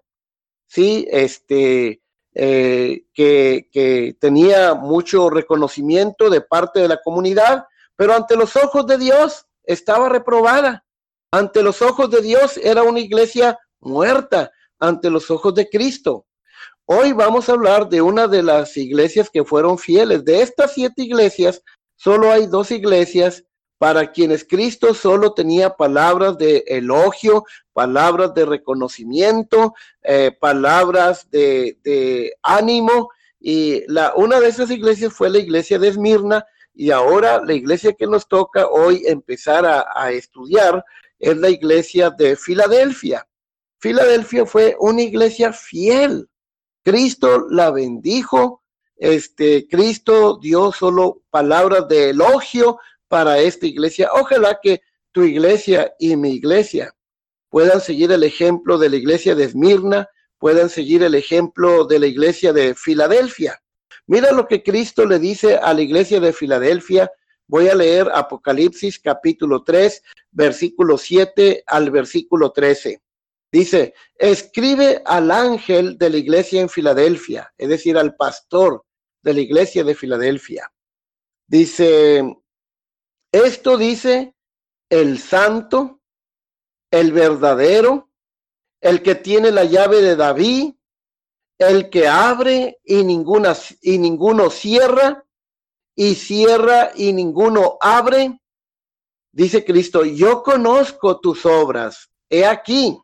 sí, 0.69 1.09
este, 1.11 2.00
eh, 2.35 3.05
que, 3.13 3.69
que 3.73 4.17
tenía 4.21 4.75
mucho 4.75 5.31
reconocimiento 5.31 6.31
de 6.31 6.41
parte 6.41 6.81
de 6.81 6.89
la 6.89 7.01
comunidad, 7.03 7.65
pero 7.97 8.15
ante 8.15 8.37
los 8.37 8.57
ojos 8.57 8.87
de 8.87 8.99
Dios 8.99 9.47
estaba 9.65 10.09
reprobada. 10.09 10.85
Ante 11.33 11.63
los 11.63 11.81
ojos 11.83 12.11
de 12.11 12.23
Dios 12.23 12.57
era 12.57 12.83
una 12.83 13.01
iglesia 13.01 13.59
muerta, 13.81 14.51
ante 14.79 15.11
los 15.11 15.31
ojos 15.31 15.55
de 15.55 15.69
Cristo. 15.69 16.27
Hoy 16.87 17.13
vamos 17.13 17.49
a 17.49 17.53
hablar 17.53 17.89
de 17.89 18.03
una 18.03 18.27
de 18.27 18.43
las 18.43 18.77
iglesias 18.77 19.31
que 19.31 19.45
fueron 19.45 19.79
fieles. 19.79 20.25
De 20.25 20.43
estas 20.43 20.75
siete 20.75 21.03
iglesias, 21.03 21.63
solo 21.95 22.33
hay 22.33 22.47
dos 22.47 22.73
iglesias 22.73 23.45
para 23.81 24.13
quienes 24.13 24.45
Cristo 24.45 24.93
solo 24.93 25.33
tenía 25.33 25.71
palabras 25.71 26.37
de 26.37 26.65
elogio, 26.67 27.47
palabras 27.73 28.35
de 28.35 28.45
reconocimiento, 28.45 29.73
eh, 30.03 30.37
palabras 30.39 31.31
de, 31.31 32.35
ánimo. 32.43 33.09
Y 33.41 33.83
una 34.17 34.39
de 34.39 34.49
esas 34.49 34.71
iglesias 34.71 35.15
fue 35.15 35.31
la 35.31 35.39
iglesia 35.39 35.79
de 35.79 35.89
Esmirna 35.89 36.45
y 36.75 36.91
ahora 36.91 37.43
la 37.43 37.55
iglesia 37.55 37.95
que 37.95 38.07
nos 38.07 38.29
toca 38.29 38.67
hoy 38.67 39.03
empezar 39.07 39.65
a, 39.65 39.87
a 39.95 40.11
estudiar 40.11 40.85
es 41.19 41.39
la 41.39 41.49
iglesia 41.49 42.11
de 42.11 42.37
Filadelfia. 42.37 43.27
Filadelfia 43.79 44.45
fue 44.45 44.77
una 44.79 45.01
iglesia 45.01 45.55
fiel. 45.55 46.29
Cristo 46.85 47.47
la 47.49 47.71
bendijo 47.71 48.61
este, 49.01 49.67
Cristo 49.67 50.39
dio 50.43 50.73
solo 50.73 51.23
palabras 51.31 51.89
de 51.89 52.11
elogio 52.11 52.79
para 53.11 53.41
esta 53.41 53.67
iglesia. 53.67 54.09
Ojalá 54.15 54.61
que 54.63 54.83
tu 55.11 55.25
iglesia 55.25 55.93
y 55.99 56.15
mi 56.15 56.31
iglesia 56.35 56.95
puedan 57.49 57.81
seguir 57.81 58.13
el 58.13 58.23
ejemplo 58.23 58.79
de 58.79 58.89
la 58.89 58.97
iglesia 58.97 59.35
de 59.35 59.45
Esmirna, 59.45 60.09
puedan 60.39 60.71
seguir 60.71 61.03
el 61.03 61.17
ejemplo 61.17 61.85
de 61.87 61.99
la 61.99 62.07
iglesia 62.07 62.53
de 62.53 62.77
Filadelfia. 62.77 63.61
Mira 64.07 64.31
lo 64.31 64.47
que 64.47 64.63
Cristo 64.63 65.05
le 65.05 65.19
dice 65.19 65.57
a 65.57 65.75
la 65.75 65.83
iglesia 65.83 66.21
de 66.21 66.33
Filadelfia. 66.33 67.11
Voy 67.49 67.67
a 67.69 67.75
leer 67.75 68.09
Apocalipsis 68.15 69.01
capítulo 69.01 69.65
3, 69.65 70.03
versículo 70.31 70.97
7 70.97 71.65
al 71.67 71.91
versículo 71.91 72.53
13. 72.53 73.03
Dice, 73.51 73.93
escribe 74.15 75.03
al 75.05 75.33
ángel 75.33 75.99
de 75.99 76.11
la 76.11 76.17
iglesia 76.17 76.61
en 76.61 76.69
Filadelfia, 76.69 77.53
es 77.59 77.69
decir, 77.69 77.99
al 77.99 78.15
pastor 78.15 78.85
de 79.21 79.35
la 79.35 79.41
iglesia 79.41 79.83
de 79.83 79.97
Filadelfia. 79.97 80.71
Dice, 81.49 82.23
esto 83.33 83.77
dice 83.77 84.35
el 84.89 85.19
santo, 85.19 86.01
el 86.91 87.13
verdadero, 87.13 88.11
el 88.81 89.03
que 89.03 89.15
tiene 89.15 89.51
la 89.51 89.65
llave 89.65 90.03
de 90.03 90.17
David, 90.17 90.75
el 91.59 91.91
que 91.91 92.09
abre 92.09 92.79
y, 92.85 93.05
ninguna, 93.05 93.55
y 93.83 93.99
ninguno 93.99 94.51
cierra, 94.51 95.25
y 95.95 96.15
cierra 96.15 96.93
y 96.95 97.13
ninguno 97.13 97.77
abre. 97.81 98.41
Dice 99.33 99.65
Cristo, 99.65 100.05
yo 100.05 100.43
conozco 100.43 101.21
tus 101.21 101.45
obras. 101.47 102.11
He 102.29 102.47
aquí, 102.47 102.99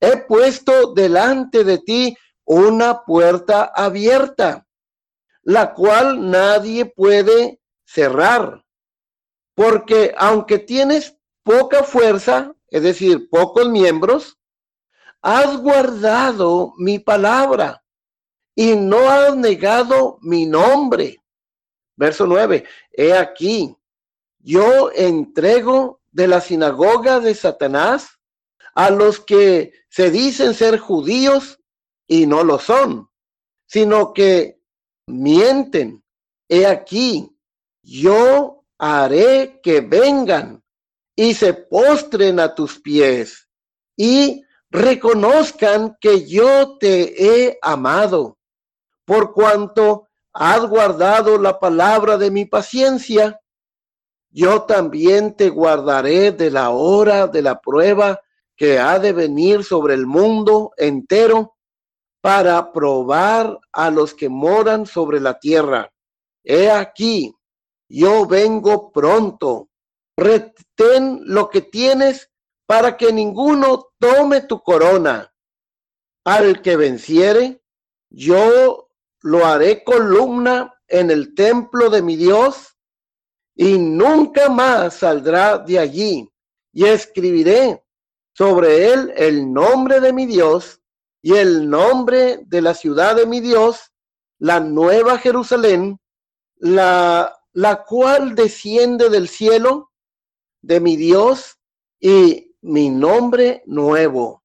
he 0.00 0.18
puesto 0.18 0.92
delante 0.92 1.64
de 1.64 1.78
ti 1.78 2.16
una 2.44 3.04
puerta 3.04 3.64
abierta 3.64 4.64
la 5.44 5.74
cual 5.74 6.30
nadie 6.30 6.86
puede 6.86 7.60
cerrar. 7.84 8.63
Porque 9.54 10.14
aunque 10.16 10.58
tienes 10.58 11.16
poca 11.42 11.84
fuerza, 11.84 12.54
es 12.68 12.82
decir, 12.82 13.28
pocos 13.30 13.68
miembros, 13.68 14.38
has 15.22 15.56
guardado 15.58 16.74
mi 16.76 16.98
palabra 16.98 17.84
y 18.54 18.74
no 18.76 19.08
has 19.08 19.36
negado 19.36 20.18
mi 20.20 20.46
nombre. 20.46 21.20
Verso 21.96 22.26
9, 22.26 22.64
he 22.92 23.12
aquí, 23.14 23.76
yo 24.38 24.90
entrego 24.92 26.00
de 26.10 26.28
la 26.28 26.40
sinagoga 26.40 27.20
de 27.20 27.34
Satanás 27.34 28.18
a 28.74 28.90
los 28.90 29.20
que 29.20 29.72
se 29.88 30.10
dicen 30.10 30.54
ser 30.54 30.78
judíos 30.78 31.60
y 32.06 32.26
no 32.26 32.42
lo 32.42 32.58
son, 32.58 33.08
sino 33.66 34.12
que 34.12 34.60
mienten. 35.06 36.04
He 36.48 36.66
aquí, 36.66 37.34
yo 37.82 38.63
haré 38.84 39.60
que 39.62 39.80
vengan 39.80 40.62
y 41.16 41.32
se 41.32 41.54
postren 41.54 42.38
a 42.38 42.54
tus 42.54 42.78
pies 42.80 43.48
y 43.96 44.42
reconozcan 44.70 45.96
que 45.98 46.28
yo 46.28 46.76
te 46.76 47.24
he 47.24 47.58
amado, 47.62 48.36
por 49.06 49.32
cuanto 49.32 50.08
has 50.34 50.66
guardado 50.68 51.38
la 51.38 51.58
palabra 51.58 52.18
de 52.18 52.30
mi 52.30 52.44
paciencia. 52.44 53.40
Yo 54.30 54.64
también 54.64 55.34
te 55.34 55.48
guardaré 55.48 56.32
de 56.32 56.50
la 56.50 56.68
hora 56.68 57.26
de 57.26 57.40
la 57.40 57.60
prueba 57.60 58.20
que 58.54 58.78
ha 58.78 58.98
de 58.98 59.14
venir 59.14 59.64
sobre 59.64 59.94
el 59.94 60.06
mundo 60.06 60.72
entero 60.76 61.56
para 62.20 62.70
probar 62.70 63.58
a 63.72 63.90
los 63.90 64.12
que 64.12 64.28
moran 64.28 64.84
sobre 64.84 65.20
la 65.20 65.38
tierra. 65.38 65.90
He 66.42 66.70
aquí, 66.70 67.34
yo 67.88 68.26
vengo 68.26 68.92
pronto. 68.92 69.68
Retén 70.16 71.22
lo 71.24 71.50
que 71.50 71.60
tienes 71.60 72.30
para 72.66 72.96
que 72.96 73.12
ninguno 73.12 73.90
tome 73.98 74.42
tu 74.42 74.62
corona. 74.62 75.32
Al 76.24 76.62
que 76.62 76.76
venciere, 76.76 77.62
yo 78.10 78.88
lo 79.20 79.46
haré 79.46 79.84
columna 79.84 80.74
en 80.88 81.10
el 81.10 81.34
templo 81.34 81.90
de 81.90 82.02
mi 82.02 82.16
Dios 82.16 82.76
y 83.54 83.78
nunca 83.78 84.48
más 84.48 84.94
saldrá 84.94 85.58
de 85.58 85.78
allí. 85.78 86.30
Y 86.72 86.86
escribiré 86.86 87.84
sobre 88.32 88.92
él 88.92 89.12
el 89.16 89.52
nombre 89.52 90.00
de 90.00 90.12
mi 90.12 90.26
Dios 90.26 90.80
y 91.22 91.34
el 91.34 91.68
nombre 91.68 92.40
de 92.46 92.60
la 92.60 92.74
ciudad 92.74 93.16
de 93.16 93.26
mi 93.26 93.40
Dios, 93.40 93.92
la 94.38 94.60
nueva 94.60 95.18
Jerusalén, 95.18 95.98
la, 96.56 97.34
la 97.54 97.84
cual 97.84 98.34
desciende 98.34 99.08
del 99.08 99.28
cielo 99.28 99.92
de 100.60 100.80
mi 100.80 100.96
Dios 100.96 101.58
y 102.00 102.54
mi 102.60 102.90
nombre 102.90 103.62
nuevo. 103.66 104.42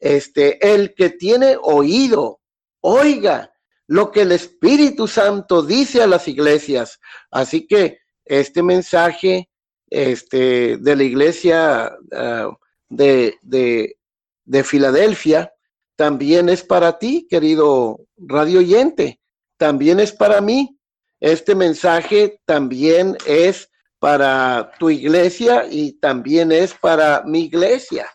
Este, 0.00 0.74
el 0.74 0.94
que 0.94 1.10
tiene 1.10 1.56
oído, 1.60 2.40
oiga 2.80 3.52
lo 3.88 4.12
que 4.12 4.22
el 4.22 4.32
Espíritu 4.32 5.08
Santo 5.08 5.62
dice 5.62 6.02
a 6.02 6.06
las 6.06 6.28
iglesias. 6.28 7.00
Así 7.30 7.66
que 7.66 7.98
este 8.24 8.62
mensaje 8.62 9.50
este, 9.90 10.76
de 10.76 10.96
la 10.96 11.02
iglesia 11.02 11.96
ah, 12.12 12.50
de, 12.88 13.36
de, 13.42 13.98
de 14.44 14.64
Filadelfia 14.64 15.52
también 15.96 16.48
es 16.48 16.62
para 16.62 16.98
ti, 16.98 17.26
querido 17.28 18.06
radio 18.16 18.60
oyente, 18.60 19.20
también 19.56 19.98
es 19.98 20.12
para 20.12 20.40
mí. 20.40 20.77
Este 21.20 21.54
mensaje 21.54 22.40
también 22.46 23.16
es 23.26 23.68
para 23.98 24.70
tu 24.78 24.90
iglesia 24.90 25.66
y 25.68 25.98
también 25.98 26.52
es 26.52 26.74
para 26.74 27.22
mi 27.24 27.44
iglesia, 27.44 28.08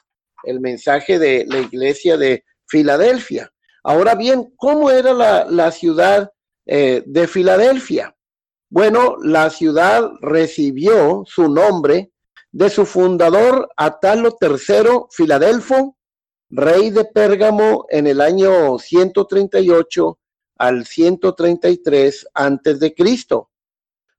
el 0.44 0.62
mensaje 0.62 1.20
de 1.20 1.46
la 1.48 1.60
iglesia 1.60 2.16
de 2.16 2.46
Filadelfia. 2.68 3.52
Ahora 3.84 4.16
bien, 4.16 4.54
¿cómo 4.56 4.89
era 4.89 5.12
la, 5.13 5.72
ciudad 5.72 6.32
eh, 6.66 7.04
de 7.06 7.28
Filadelfia? 7.28 8.16
Bueno, 8.70 9.18
la 9.22 9.50
ciudad 9.50 10.10
recibió 10.22 11.24
su 11.28 11.50
nombre 11.50 12.12
de 12.52 12.70
su 12.70 12.86
fundador 12.86 13.68
Atalo 13.76 14.38
III 14.39 15.08
Filadelfo, 15.12 15.98
rey 16.50 16.92
de 16.92 17.04
Pérgamo 17.04 17.86
en 17.89 18.08
el 18.08 18.22
año 18.22 18.80
138 18.80 20.20
al 20.63 20.86
133 20.86 22.28
antes 22.34 22.80
de 22.80 22.93
Cristo. 22.95 23.49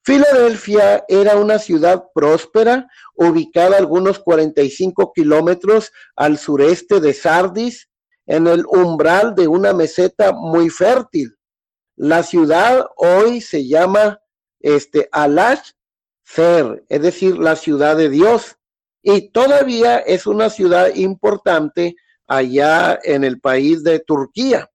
Filadelfia 0.02 1.02
era 1.08 1.36
una 1.36 1.58
ciudad 1.58 2.04
próspera, 2.14 2.86
ubicada 3.14 3.76
a 3.76 3.78
algunos 3.78 4.18
45 4.18 5.14
kilómetros 5.14 5.90
al 6.14 6.36
sureste 6.36 7.00
de 7.00 7.14
Sardis, 7.14 7.88
en 8.26 8.46
el 8.46 8.66
umbral 8.66 9.34
de 9.34 9.48
una 9.48 9.72
meseta 9.72 10.32
muy 10.32 10.68
fértil. 10.68 11.34
La 11.96 12.22
ciudad 12.22 12.88
hoy 12.96 13.40
se 13.40 13.66
llama 13.66 14.20
este, 14.60 15.08
Alash 15.12 15.70
Ser, 16.24 16.84
es 16.90 17.00
decir, 17.00 17.38
la 17.38 17.56
ciudad 17.56 17.96
de 17.96 18.10
Dios. 18.10 18.58
Y 19.02 19.30
todavía 19.30 19.96
es 19.96 20.26
una 20.26 20.50
ciudad 20.50 20.94
importante 20.94 21.96
allá 22.26 22.98
en 23.02 23.24
el 23.24 23.40
país 23.40 23.82
de 23.82 24.00
Turquía. 24.00 24.70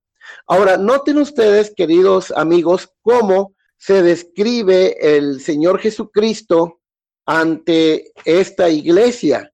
Ahora, 0.47 0.77
noten 0.77 1.17
ustedes, 1.17 1.73
queridos 1.75 2.31
amigos, 2.31 2.89
cómo 3.01 3.53
se 3.77 4.01
describe 4.01 4.97
el 5.17 5.41
Señor 5.41 5.79
Jesucristo 5.79 6.81
ante 7.25 8.11
esta 8.25 8.69
iglesia. 8.69 9.53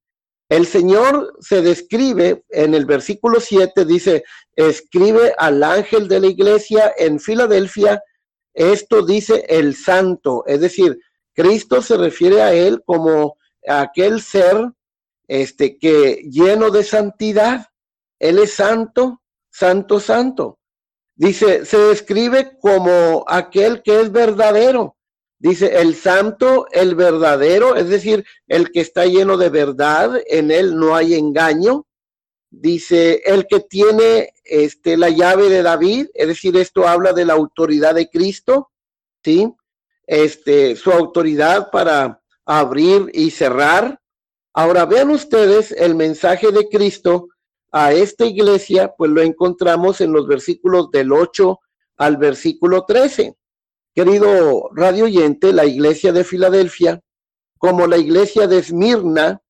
El 0.50 0.68
Señor 0.68 1.36
se 1.40 1.62
describe 1.62 2.44
en 2.50 2.74
el 2.74 2.86
versículo 2.86 3.40
7, 3.40 3.86
dice, 3.86 4.24
escribe 4.56 5.34
al 5.38 5.64
ángel 5.64 6.08
de 6.08 6.20
la 6.20 6.28
iglesia 6.28 6.94
en 6.98 7.20
Filadelfia, 7.20 8.02
esto 8.54 9.06
dice 9.06 9.46
el 9.50 9.76
santo, 9.76 10.44
es 10.46 10.62
decir, 10.62 11.00
Cristo 11.34 11.82
se 11.82 11.98
refiere 11.98 12.42
a 12.42 12.54
él 12.54 12.82
como 12.86 13.38
aquel 13.68 14.22
ser 14.22 14.72
este 15.28 15.78
que 15.78 16.22
lleno 16.30 16.70
de 16.70 16.84
santidad, 16.84 17.68
él 18.20 18.40
es 18.40 18.54
santo, 18.54 19.22
santo, 19.50 20.00
santo. 20.00 20.60
Dice, 21.15 21.65
se 21.65 21.78
describe 21.78 22.58
como 22.60 23.23
aquel 23.28 23.82
que 23.82 24.01
es 24.01 24.12
verdadero. 24.12 24.97
Dice, 25.39 25.80
el 25.80 25.95
santo, 25.95 26.67
el 26.71 26.95
verdadero, 26.95 27.75
es 27.75 27.88
decir, 27.88 28.25
el 28.47 28.71
que 28.71 28.82
está 28.82 29.06
lleno 29.06 29.38
de 29.38 29.49
verdad, 29.49 30.21
en 30.28 30.51
él 30.51 30.78
no 30.78 30.95
hay 30.95 31.13
engaño. 31.13 31.86
Dice, 32.49 33.21
el 33.25 33.47
que 33.47 33.62
tiene 33.62 34.34
este, 34.43 34.97
la 34.97 35.10
llave 35.10 35.49
de 35.49 35.62
David, 35.62 36.08
es 36.13 36.28
decir, 36.28 36.58
esto 36.58 36.88
habla 36.88 37.13
de 37.13 37.25
la 37.25 37.34
autoridad 37.34 37.95
de 37.95 38.10
Cristo, 38.10 38.71
¿sí? 39.23 39.54
Este, 40.08 40.75
su 40.75 40.91
autoridad 40.91 41.69
para 41.71 42.21
abrir 42.45 43.10
y 43.13 43.32
cerrar. 43.32 43.99
Ahora 44.54 44.86
vean 44.86 45.10
ustedes 45.10 45.71
el 45.71 45.95
mensaje 45.95 46.51
de 46.51 46.67
Cristo 46.69 47.30
a 47.78 47.92
esta 47.92 48.26
iglesia, 48.26 48.94
pues 48.98 49.12
lo 49.12 49.22
encontramos 49.22 50.00
en 50.00 50.14
los 50.14 50.26
versículos 50.28 50.90
del 50.92 51.12
8 51.12 51.60
al 51.98 52.16
versículo 52.16 52.86
13. 52.86 53.36
Querido 53.94 54.70
radio 54.74 55.04
oyente, 55.04 55.52
la 55.52 55.66
iglesia 55.66 56.14
de 56.14 56.24
Filadelfia, 56.24 57.02
como 57.58 57.86
la 57.86 57.98
iglesia 57.98 58.48
de 58.48 58.60
Esmirna, 58.60 59.42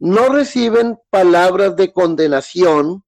no 0.00 0.28
reciben 0.28 0.98
palabras 1.08 1.76
de 1.76 1.92
condenación, 1.92 3.04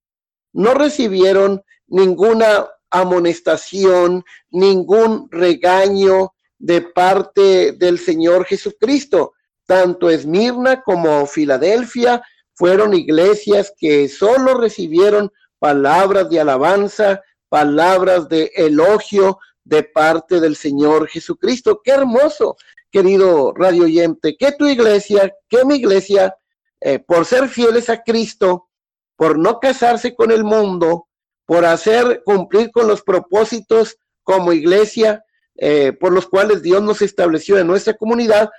no 0.52 0.74
recibieron 0.74 1.62
ninguna 1.88 2.68
amonestación, 2.90 4.24
ningún 4.50 5.26
regaño 5.32 6.32
de 6.60 6.82
parte 6.82 7.72
del 7.72 7.98
Señor 7.98 8.44
Jesucristo. 8.44 9.32
Tanto 9.66 10.08
Esmirna 10.08 10.80
como 10.82 11.26
Filadelfia 11.26 12.22
fueron 12.60 12.92
iglesias 12.92 13.72
que 13.74 14.06
solo 14.10 14.52
recibieron 14.52 15.32
palabras 15.58 16.28
de 16.28 16.40
alabanza, 16.40 17.22
palabras 17.48 18.28
de 18.28 18.52
elogio 18.54 19.38
de 19.64 19.82
parte 19.82 20.40
del 20.40 20.56
Señor 20.56 21.08
Jesucristo. 21.08 21.80
Qué 21.82 21.92
hermoso, 21.92 22.56
querido 22.90 23.54
radio 23.54 23.84
oyente, 23.84 24.36
que 24.38 24.52
tu 24.52 24.68
iglesia, 24.68 25.34
que 25.48 25.64
mi 25.64 25.76
iglesia, 25.76 26.36
eh, 26.82 26.98
por 26.98 27.24
ser 27.24 27.48
fieles 27.48 27.88
a 27.88 28.02
Cristo, 28.02 28.68
por 29.16 29.38
no 29.38 29.58
casarse 29.58 30.14
con 30.14 30.30
el 30.30 30.44
mundo, 30.44 31.08
por 31.46 31.64
hacer 31.64 32.22
cumplir 32.26 32.70
con 32.72 32.86
los 32.86 33.00
propósitos 33.00 33.96
como 34.22 34.52
iglesia, 34.52 35.24
eh, 35.56 35.94
por 35.98 36.12
los 36.12 36.26
cuales 36.26 36.60
Dios 36.60 36.82
nos 36.82 37.00
estableció 37.00 37.56
en 37.56 37.68
nuestra 37.68 37.94
comunidad, 37.94 38.50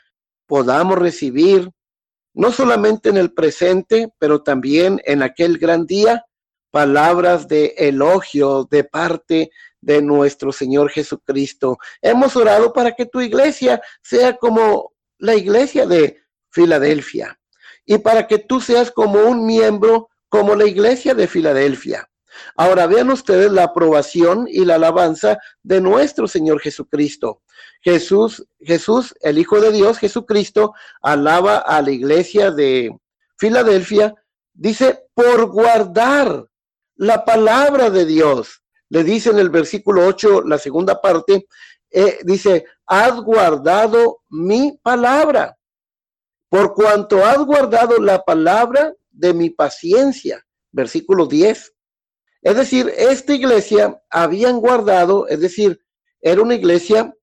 podamos 0.47 0.97
recibir 0.97 1.69
no 2.33 2.51
solamente 2.51 3.09
en 3.09 3.17
el 3.17 3.33
presente, 3.33 4.13
pero 4.19 4.41
también 4.41 5.01
en 5.05 5.23
aquel 5.23 5.57
gran 5.57 5.85
día, 5.85 6.25
palabras 6.71 7.47
de 7.47 7.73
elogio 7.77 8.67
de 8.69 8.83
parte 8.83 9.51
de 9.81 10.01
nuestro 10.01 10.51
Señor 10.51 10.89
Jesucristo. 10.89 11.77
Hemos 12.01 12.35
orado 12.35 12.71
para 12.71 12.93
que 12.93 13.05
tu 13.05 13.19
iglesia 13.19 13.81
sea 14.01 14.37
como 14.37 14.93
la 15.17 15.35
iglesia 15.35 15.85
de 15.85 16.21
Filadelfia 16.49 17.39
y 17.85 17.97
para 17.97 18.27
que 18.27 18.39
tú 18.39 18.61
seas 18.61 18.91
como 18.91 19.19
un 19.23 19.45
miembro 19.45 20.09
como 20.29 20.55
la 20.55 20.65
iglesia 20.65 21.13
de 21.13 21.27
Filadelfia. 21.27 22.10
Ahora 22.55 22.87
vean 22.87 23.09
ustedes 23.09 23.51
la 23.51 23.63
aprobación 23.65 24.47
y 24.49 24.65
la 24.65 24.75
alabanza 24.75 25.37
de 25.63 25.81
nuestro 25.81 26.27
Señor 26.27 26.59
Jesucristo. 26.59 27.41
Jesús, 27.81 28.45
Jesús, 28.59 29.15
el 29.21 29.37
Hijo 29.37 29.59
de 29.59 29.71
Dios, 29.71 29.97
Jesucristo, 29.97 30.73
alaba 31.01 31.57
a 31.57 31.81
la 31.81 31.91
iglesia 31.91 32.51
de 32.51 32.95
Filadelfia, 33.37 34.13
dice, 34.53 35.05
por 35.13 35.47
guardar 35.47 36.45
la 36.95 37.25
palabra 37.25 37.89
de 37.89 38.05
Dios. 38.05 38.61
Le 38.89 39.03
dice 39.03 39.29
en 39.29 39.39
el 39.39 39.49
versículo 39.49 40.05
8, 40.05 40.43
la 40.43 40.57
segunda 40.57 41.01
parte, 41.01 41.47
eh, 41.89 42.19
dice, 42.23 42.65
has 42.85 43.19
guardado 43.21 44.21
mi 44.29 44.77
palabra, 44.83 45.57
por 46.49 46.73
cuanto 46.73 47.25
has 47.25 47.37
guardado 47.39 47.97
la 47.99 48.21
palabra 48.23 48.93
de 49.09 49.33
mi 49.33 49.49
paciencia. 49.49 50.45
Versículo 50.71 51.25
10. 51.25 51.73
Es 52.41 52.55
decir, 52.55 52.91
esta 52.97 53.33
iglesia 53.33 54.01
habían 54.09 54.59
guardado, 54.59 55.27
es 55.27 55.39
decir, 55.39 55.79
era 56.19 56.41
una 56.41 56.55
iglesia 56.55 57.13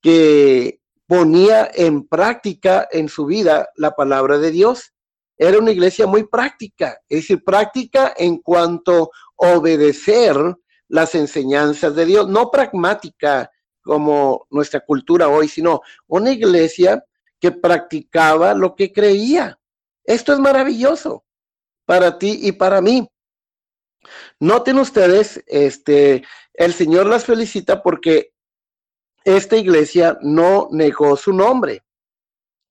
que 0.00 0.80
ponía 1.06 1.70
en 1.74 2.06
práctica 2.06 2.88
en 2.90 3.08
su 3.08 3.26
vida 3.26 3.68
la 3.76 3.92
palabra 3.92 4.38
de 4.38 4.50
Dios. 4.50 4.92
Era 5.36 5.58
una 5.58 5.70
iglesia 5.70 6.06
muy 6.06 6.26
práctica, 6.26 6.98
es 7.08 7.20
decir, 7.20 7.44
práctica 7.44 8.14
en 8.16 8.38
cuanto 8.38 9.10
a 9.42 9.56
obedecer 9.56 10.36
las 10.88 11.14
enseñanzas 11.14 11.94
de 11.94 12.06
Dios, 12.06 12.28
no 12.28 12.50
pragmática 12.50 13.50
como 13.82 14.46
nuestra 14.50 14.80
cultura 14.80 15.28
hoy, 15.28 15.48
sino 15.48 15.80
una 16.06 16.32
iglesia 16.32 17.04
que 17.40 17.52
practicaba 17.52 18.54
lo 18.54 18.74
que 18.74 18.92
creía. 18.92 19.58
Esto 20.04 20.32
es 20.32 20.38
maravilloso 20.38 21.24
para 21.84 22.18
ti 22.18 22.40
y 22.42 22.52
para 22.52 22.80
mí. 22.80 23.06
Noten 24.40 24.78
ustedes, 24.78 25.42
este, 25.46 26.24
el 26.54 26.72
Señor 26.72 27.06
las 27.06 27.24
felicita 27.24 27.82
porque 27.82 28.32
esta 29.24 29.56
iglesia 29.56 30.18
no 30.22 30.68
negó 30.70 31.16
su 31.16 31.32
nombre. 31.32 31.82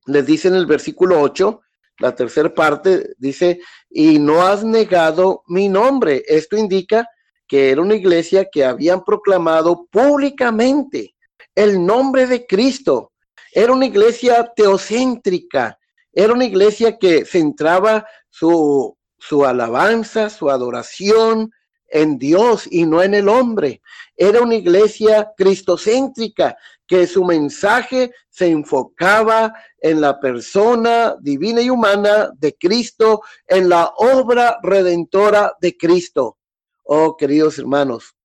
Les 0.06 0.26
dice 0.26 0.48
en 0.48 0.56
el 0.56 0.66
versículo 0.66 1.20
8, 1.22 1.62
la 2.00 2.16
tercera 2.16 2.54
parte, 2.54 3.14
dice, 3.18 3.60
y 3.90 4.20
no 4.20 4.42
has 4.42 4.64
negado 4.64 5.44
mi 5.48 5.70
nombre. 5.70 6.24
Esto 6.28 6.58
indica 6.58 7.08
que 7.48 7.72
era 7.72 7.82
una 7.82 7.96
iglesia 7.96 8.48
que 8.52 8.66
habían 8.66 9.04
proclamado 9.04 9.86
públicamente 9.92 11.16
el 11.56 11.86
nombre 11.86 12.28
de 12.28 12.46
Cristo. 12.46 13.12
Era 13.52 13.74
una 13.74 13.86
iglesia 13.86 14.52
teocéntrica, 14.56 15.78
era 16.12 16.34
una 16.34 16.46
iglesia 16.46 16.98
que 16.98 17.26
centraba 17.26 18.06
su, 18.30 18.98
su 19.28 19.46
alabanza, 19.46 20.30
su 20.30 20.50
adoración, 20.50 21.52
en 21.88 22.18
Dios 22.18 22.68
y 22.70 22.86
no 22.86 23.02
en 23.02 23.14
el 23.14 23.30
hombre. 23.30 23.82
Era 24.18 24.42
una 24.42 24.56
iglesia 24.56 25.32
cristocéntrica 25.38 26.58
que 26.86 27.08
su 27.08 27.24
mensaje 27.24 28.12
se 28.30 28.48
enfocaba 28.48 29.54
en 29.80 30.02
la 30.02 30.20
persona 30.20 31.16
divina 31.22 31.62
y 31.62 31.70
humana 31.70 32.32
de 32.38 32.54
Cristo, 32.58 33.22
en 33.48 33.70
la 33.70 33.94
obra 33.96 34.58
redentora 34.62 35.56
de 35.62 35.78
Cristo. 35.78 36.38
Oh, 36.84 37.16
queridos 37.16 37.58
hermanos, 37.60 38.16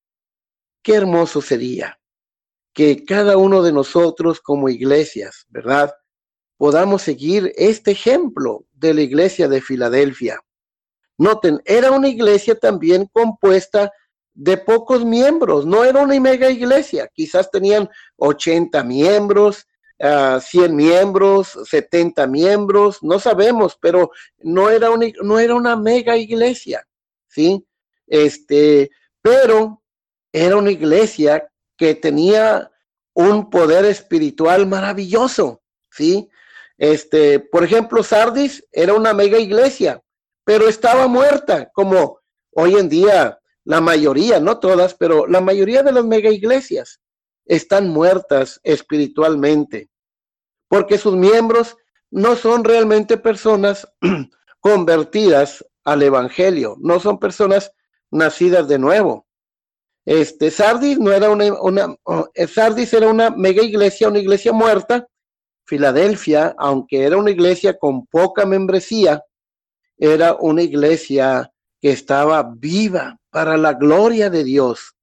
qué 0.82 0.94
hermoso 0.94 1.40
sería 1.40 2.00
que 2.72 3.04
cada 3.04 3.37
uno 3.37 3.62
de 3.62 3.72
nosotros 3.72 4.40
como 4.40 4.68
iglesias, 4.68 5.46
¿verdad? 5.48 5.94
Podamos 6.56 7.02
seguir 7.02 7.52
este 7.56 7.92
ejemplo 7.92 8.64
de 8.72 8.94
la 8.94 9.02
iglesia 9.02 9.46
de 9.46 9.61
Filadelfia 9.61 10.42
Noten, 11.18 11.61
era 11.64 11.90
una 11.90 12.09
iglesia 12.09 12.59
también 12.59 13.11
compuesta 13.12 13.92
de 14.35 14.57
pocos 14.57 15.04
miembros, 15.04 15.66
no 15.66 15.85
era 15.85 16.00
una 16.00 16.18
mega 16.20 16.48
iglesia, 16.48 17.11
quizás 17.12 17.50
tenían 17.50 17.90
80 18.18 18.85
miembros, 18.85 19.66
uh, 19.98 20.40
100 20.40 20.76
miembros, 20.76 21.59
70 21.64 22.24
miembros, 22.28 23.02
no 23.02 23.18
sabemos, 23.18 23.76
pero 23.81 24.12
no 24.38 24.70
era, 24.70 24.90
una, 24.90 25.07
no 25.22 25.40
era 25.40 25.57
una 25.57 25.74
mega 25.74 26.16
iglesia, 26.16 26.87
¿sí? 27.26 27.66
Este, 28.07 28.90
pero 29.20 29.83
era 30.33 30.57
una 30.57 30.70
iglesia 30.70 31.48
que 31.76 31.96
tenía 31.96 32.70
un 33.14 33.50
poder 33.50 33.85
espiritual 33.87 34.68
maravilloso, 34.68 35.62
¿sí? 35.90 36.28
Este, 36.76 37.40
por 37.40 37.64
ejemplo, 37.64 38.04
Sardis 38.04 38.64
era 38.70 38.94
una 38.94 39.12
mega 39.12 39.38
iglesia, 39.38 40.00
pero 40.48 40.66
estaba 40.66 41.08
muerta, 41.08 41.70
como 41.74 42.20
hoy 42.52 42.76
en 42.76 42.88
día 42.88 43.38
la 43.64 43.82
mayoría, 43.82 44.40
no 44.40 44.58
todas, 44.58 44.94
pero 44.94 45.26
la 45.26 45.42
mayoría 45.42 45.82
de 45.82 45.92
las 45.92 46.06
mega 46.06 46.30
iglesias 46.30 47.02
están 47.44 47.90
muertas 47.90 48.58
espiritualmente, 48.62 49.90
porque 50.66 50.96
sus 50.96 51.14
miembros 51.16 51.76
no 52.11 52.34
son 52.34 52.64
realmente 52.64 53.18
personas 53.18 53.87
convertidas 54.61 55.62
al 55.84 56.02
evangelio, 56.02 56.76
no 56.80 56.98
son 56.98 57.18
personas 57.18 57.70
nacidas 58.11 58.68
de 58.68 58.78
nuevo. 58.78 59.26
Este 60.06 60.50
Sardis 60.50 60.98
no 60.98 61.12
era 61.12 61.28
una, 61.28 61.94
eh, 62.32 62.46
Sardis 62.46 62.94
era 62.94 63.11
una 63.11 63.28
mega 63.28 63.62
iglesia, 63.62 64.08
una 64.08 64.20
iglesia 64.20 64.54
muerta. 64.54 65.06
Filadelfia, 65.66 66.54
aunque 66.56 67.02
era 67.02 67.18
una 67.18 67.32
iglesia 67.32 67.76
con 67.76 68.06
poca 68.06 68.46
membresía, 68.46 69.22
era 69.98 70.34
una 70.34 70.62
iglesia 70.62 71.52
que 71.80 71.90
estaba 71.90 72.42
viva 72.56 73.18
para 73.30 73.56
la 73.56 73.74
gloria 73.74 74.30
de 74.30 74.44
Dios. 74.44 74.94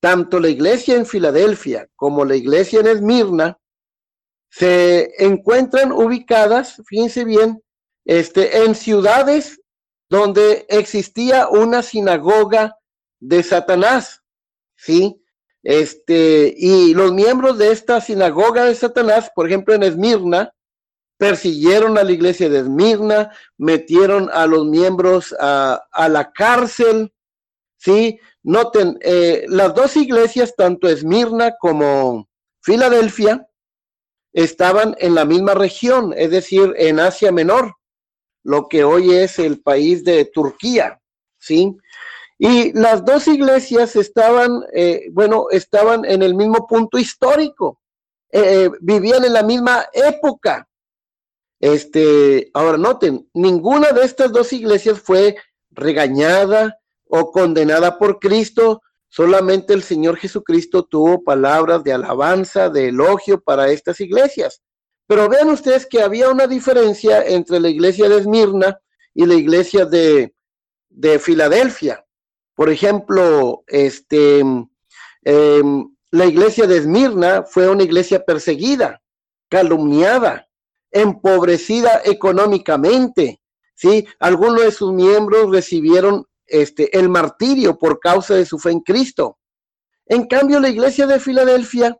Tanto 0.00 0.38
la 0.38 0.48
iglesia 0.48 0.96
en 0.96 1.06
Filadelfia 1.06 1.88
como 1.96 2.24
la 2.24 2.36
iglesia 2.36 2.80
en 2.80 2.88
Esmirna 2.88 3.58
se 4.50 5.10
encuentran 5.18 5.90
ubicadas, 5.90 6.80
fíjense 6.86 7.24
bien, 7.24 7.62
este, 8.04 8.64
en 8.64 8.74
ciudades 8.74 9.60
donde 10.08 10.66
existía 10.68 11.48
una 11.48 11.82
sinagoga 11.82 12.76
de 13.18 13.42
Satanás. 13.42 14.22
¿sí? 14.76 15.20
Este, 15.62 16.54
y 16.56 16.94
los 16.94 17.12
miembros 17.12 17.58
de 17.58 17.72
esta 17.72 18.00
sinagoga 18.00 18.64
de 18.66 18.74
Satanás, 18.74 19.30
por 19.34 19.46
ejemplo, 19.46 19.74
en 19.74 19.82
Esmirna, 19.82 20.52
persiguieron 21.16 21.98
a 21.98 22.04
la 22.04 22.12
iglesia 22.12 22.48
de 22.48 22.60
Esmirna, 22.60 23.32
metieron 23.56 24.30
a 24.32 24.46
los 24.46 24.66
miembros 24.66 25.34
a, 25.38 25.80
la 26.08 26.32
cárcel, 26.32 27.12
¿sí? 27.76 28.18
Noten, 28.42 28.98
eh, 29.00 29.44
las 29.48 29.74
dos 29.74 29.96
iglesias, 29.96 30.54
tanto 30.56 30.88
Esmirna 30.88 31.54
como 31.58 32.28
Filadelfia, 32.62 33.48
estaban 34.32 34.96
en 34.98 35.14
la 35.14 35.24
misma 35.24 35.54
región, 35.54 36.12
es 36.16 36.30
decir, 36.30 36.74
en 36.76 36.98
Asia 36.98 37.30
Menor, 37.30 37.76
lo 38.42 38.68
que 38.68 38.84
hoy 38.84 39.14
es 39.14 39.38
el 39.38 39.62
país 39.62 40.04
de 40.04 40.24
Turquía, 40.26 41.00
¿sí? 41.38 41.76
Y 42.38 42.72
las 42.72 43.04
dos 43.04 43.28
iglesias 43.28 43.96
estaban, 43.96 44.64
eh, 44.74 45.08
bueno, 45.12 45.46
estaban 45.50 46.04
en 46.04 46.22
el 46.22 46.34
mismo 46.34 46.66
punto 46.66 46.98
histórico, 46.98 47.80
eh, 48.32 48.68
vivían 48.80 49.24
en 49.24 49.32
la 49.32 49.42
misma 49.44 49.86
época. 49.92 50.68
Este, 51.60 52.50
ahora 52.54 52.76
noten, 52.76 53.28
ninguna 53.32 53.92
de 53.92 54.04
estas 54.04 54.32
dos 54.32 54.52
iglesias 54.52 55.00
fue 55.00 55.36
regañada 55.70 56.78
o 57.06 57.30
condenada 57.30 57.98
por 57.98 58.18
Cristo, 58.18 58.82
solamente 59.08 59.72
el 59.72 59.82
Señor 59.82 60.16
Jesucristo 60.16 60.84
tuvo 60.84 61.22
palabras 61.22 61.84
de 61.84 61.92
alabanza, 61.92 62.68
de 62.68 62.88
elogio 62.88 63.40
para 63.40 63.70
estas 63.70 64.00
iglesias. 64.00 64.62
Pero 65.06 65.28
vean 65.28 65.50
ustedes 65.50 65.86
que 65.86 66.02
había 66.02 66.30
una 66.30 66.46
diferencia 66.46 67.24
entre 67.24 67.60
la 67.60 67.68
iglesia 67.68 68.08
de 68.08 68.18
Esmirna 68.18 68.78
y 69.14 69.26
la 69.26 69.34
iglesia 69.34 69.84
de, 69.84 70.34
de 70.88 71.18
Filadelfia. 71.18 72.04
Por 72.54 72.70
ejemplo, 72.70 73.64
este, 73.66 74.40
em, 75.22 75.94
la 76.10 76.26
iglesia 76.26 76.66
de 76.66 76.78
Esmirna 76.78 77.42
fue 77.42 77.68
una 77.68 77.82
iglesia 77.82 78.24
perseguida, 78.24 79.02
calumniada, 79.48 80.48
empobrecida 80.94 82.00
económicamente. 82.04 83.42
¿sí? 83.74 84.06
Algunos 84.20 84.62
de 84.62 84.70
sus 84.70 84.92
miembros 84.92 85.50
recibieron 85.50 86.24
este, 86.46 86.96
el 86.96 87.08
martirio 87.08 87.76
por 87.78 87.98
causa 87.98 88.34
de 88.34 88.46
su 88.46 88.58
fe 88.58 88.70
en 88.70 88.80
Cristo. 88.80 89.38
En 90.06 90.26
cambio, 90.26 90.60
la 90.60 90.68
iglesia 90.68 91.06
de 91.06 91.18
Filadelfia 91.18 91.98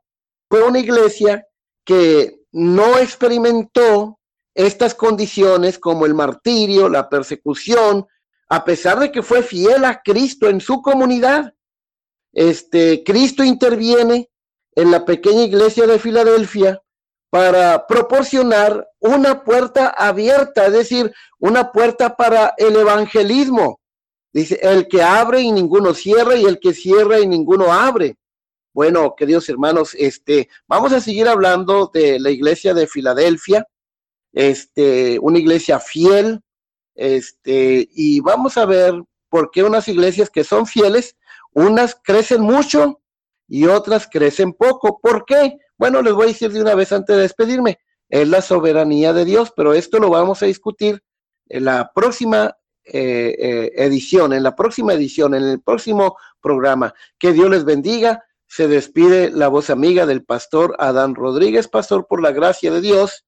fue 0.49 0.63
una 0.63 0.79
iglesia 0.79 1.45
que 1.85 2.41
no 2.53 2.99
experimentó 2.99 4.21
estas 4.55 4.95
condiciones 4.95 5.79
como 5.79 6.07
el 6.07 6.15
martirio, 6.15 6.89
la 6.89 7.09
persecución, 7.09 8.07
a 8.49 8.65
pesar 8.65 9.01
de 9.01 9.11
que 9.11 9.23
fue 9.23 9.43
fiel 9.43 9.85
a 9.85 10.01
Cristo 10.03 10.49
en 10.49 10.61
su 10.61 10.81
comunidad. 10.81 11.53
Este, 12.33 13.03
Cristo 13.03 13.43
interviene 13.43 14.31
en 14.77 14.93
la 14.93 15.05
pequeña 15.05 15.43
iglesia 15.43 15.87
de 15.89 15.99
Filadelfia 15.99 16.84
para 17.35 17.85
proporcionar 17.89 18.89
una 19.01 19.43
puerta 19.43 19.89
abierta, 19.89 20.67
es 20.67 20.73
decir, 20.73 21.13
una 21.41 21.73
puerta 21.73 22.15
para 22.15 22.55
el 22.57 22.77
evangelismo. 22.77 23.81
Dice, 24.33 24.61
el 24.63 24.87
que 24.87 25.03
abre 25.03 25.41
y 25.41 25.51
ninguno 25.51 25.95
cierra 25.95 26.37
y 26.37 26.45
el 26.45 26.61
que 26.61 26.73
cierra 26.73 27.19
y 27.19 27.27
ninguno 27.27 27.73
abre. 27.73 28.15
Bueno, 28.73 29.17
queridos 29.17 29.49
hermanos, 29.49 29.97
este, 29.99 30.49
vamos 30.69 30.93
a 30.93 31.01
seguir 31.01 31.27
hablando 31.27 31.91
de 31.93 32.21
la 32.21 32.31
iglesia 32.31 32.73
de 32.73 32.87
Filadelfia, 32.87 33.67
este, 34.33 35.19
una 35.19 35.41
iglesia 35.41 35.81
fiel, 35.81 36.41
este, 36.95 37.89
y 37.91 38.21
vamos 38.21 38.57
a 38.57 38.65
ver 38.65 38.95
por 39.29 39.51
qué 39.51 39.65
unas 39.65 39.89
iglesias 39.89 40.31
que 40.31 40.45
son 40.45 40.67
fieles, 40.67 41.17
unas 41.51 41.97
crecen 42.01 42.43
mucho 42.43 43.01
y 43.49 43.67
otras 43.67 44.07
crecen 44.07 44.53
poco. 44.53 45.01
¿Por 45.01 45.25
qué? 45.25 45.59
Bueno, 45.85 46.01
les 46.01 46.15
voy 46.15 46.25
a 46.25 46.29
decir 46.29 46.51
de 46.51 46.63
una 46.63 46.75
vez 46.75 46.93
antes 46.93 47.15
de 47.15 47.21
despedirme, 47.21 47.79
es 48.09 48.27
la 48.27 48.41
soberanía 48.41 49.13
de 49.13 49.27
Dios, 49.27 49.53
pero 49.55 49.75
esto 49.75 49.99
lo 49.99 50.09
vamos 50.09 50.43
a 50.43 50.47
discutir 50.47 51.03
en 51.47 51.67
la 51.67 51.93
próxima 51.95 52.57
eh, 52.87 53.37
eh, 53.39 53.73
edición, 53.77 54.33
en 54.33 54.45
la 54.45 54.57
próxima 54.57 54.95
edición, 54.95 55.35
en 55.35 55.43
el 55.43 55.61
próximo 55.61 56.17
programa. 56.41 56.95
Que 57.19 57.35
Dios 57.35 57.51
les 57.51 57.67
bendiga. 57.67 58.25
Se 58.47 58.67
despide 58.67 59.31
la 59.31 59.49
voz 59.49 59.69
amiga 59.69 60.07
del 60.07 60.25
pastor 60.25 60.75
Adán 60.79 61.15
Rodríguez, 61.15 61.69
pastor 61.69 62.07
por 62.07 62.23
la 62.23 62.33
gracia 62.33 62.71
de 62.71 62.81
Dios 62.81 63.27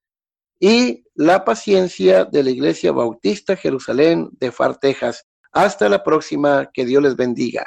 y 0.58 1.04
la 1.14 1.44
paciencia 1.44 2.24
de 2.24 2.42
la 2.42 2.48
Iglesia 2.52 2.90
Bautista 2.90 3.54
Jerusalén 3.54 4.30
de 4.40 4.50
Far, 4.50 4.78
Texas. 4.78 5.26
Hasta 5.52 5.90
la 5.90 6.02
próxima, 6.02 6.70
que 6.72 6.86
Dios 6.86 7.02
les 7.02 7.16
bendiga. 7.16 7.66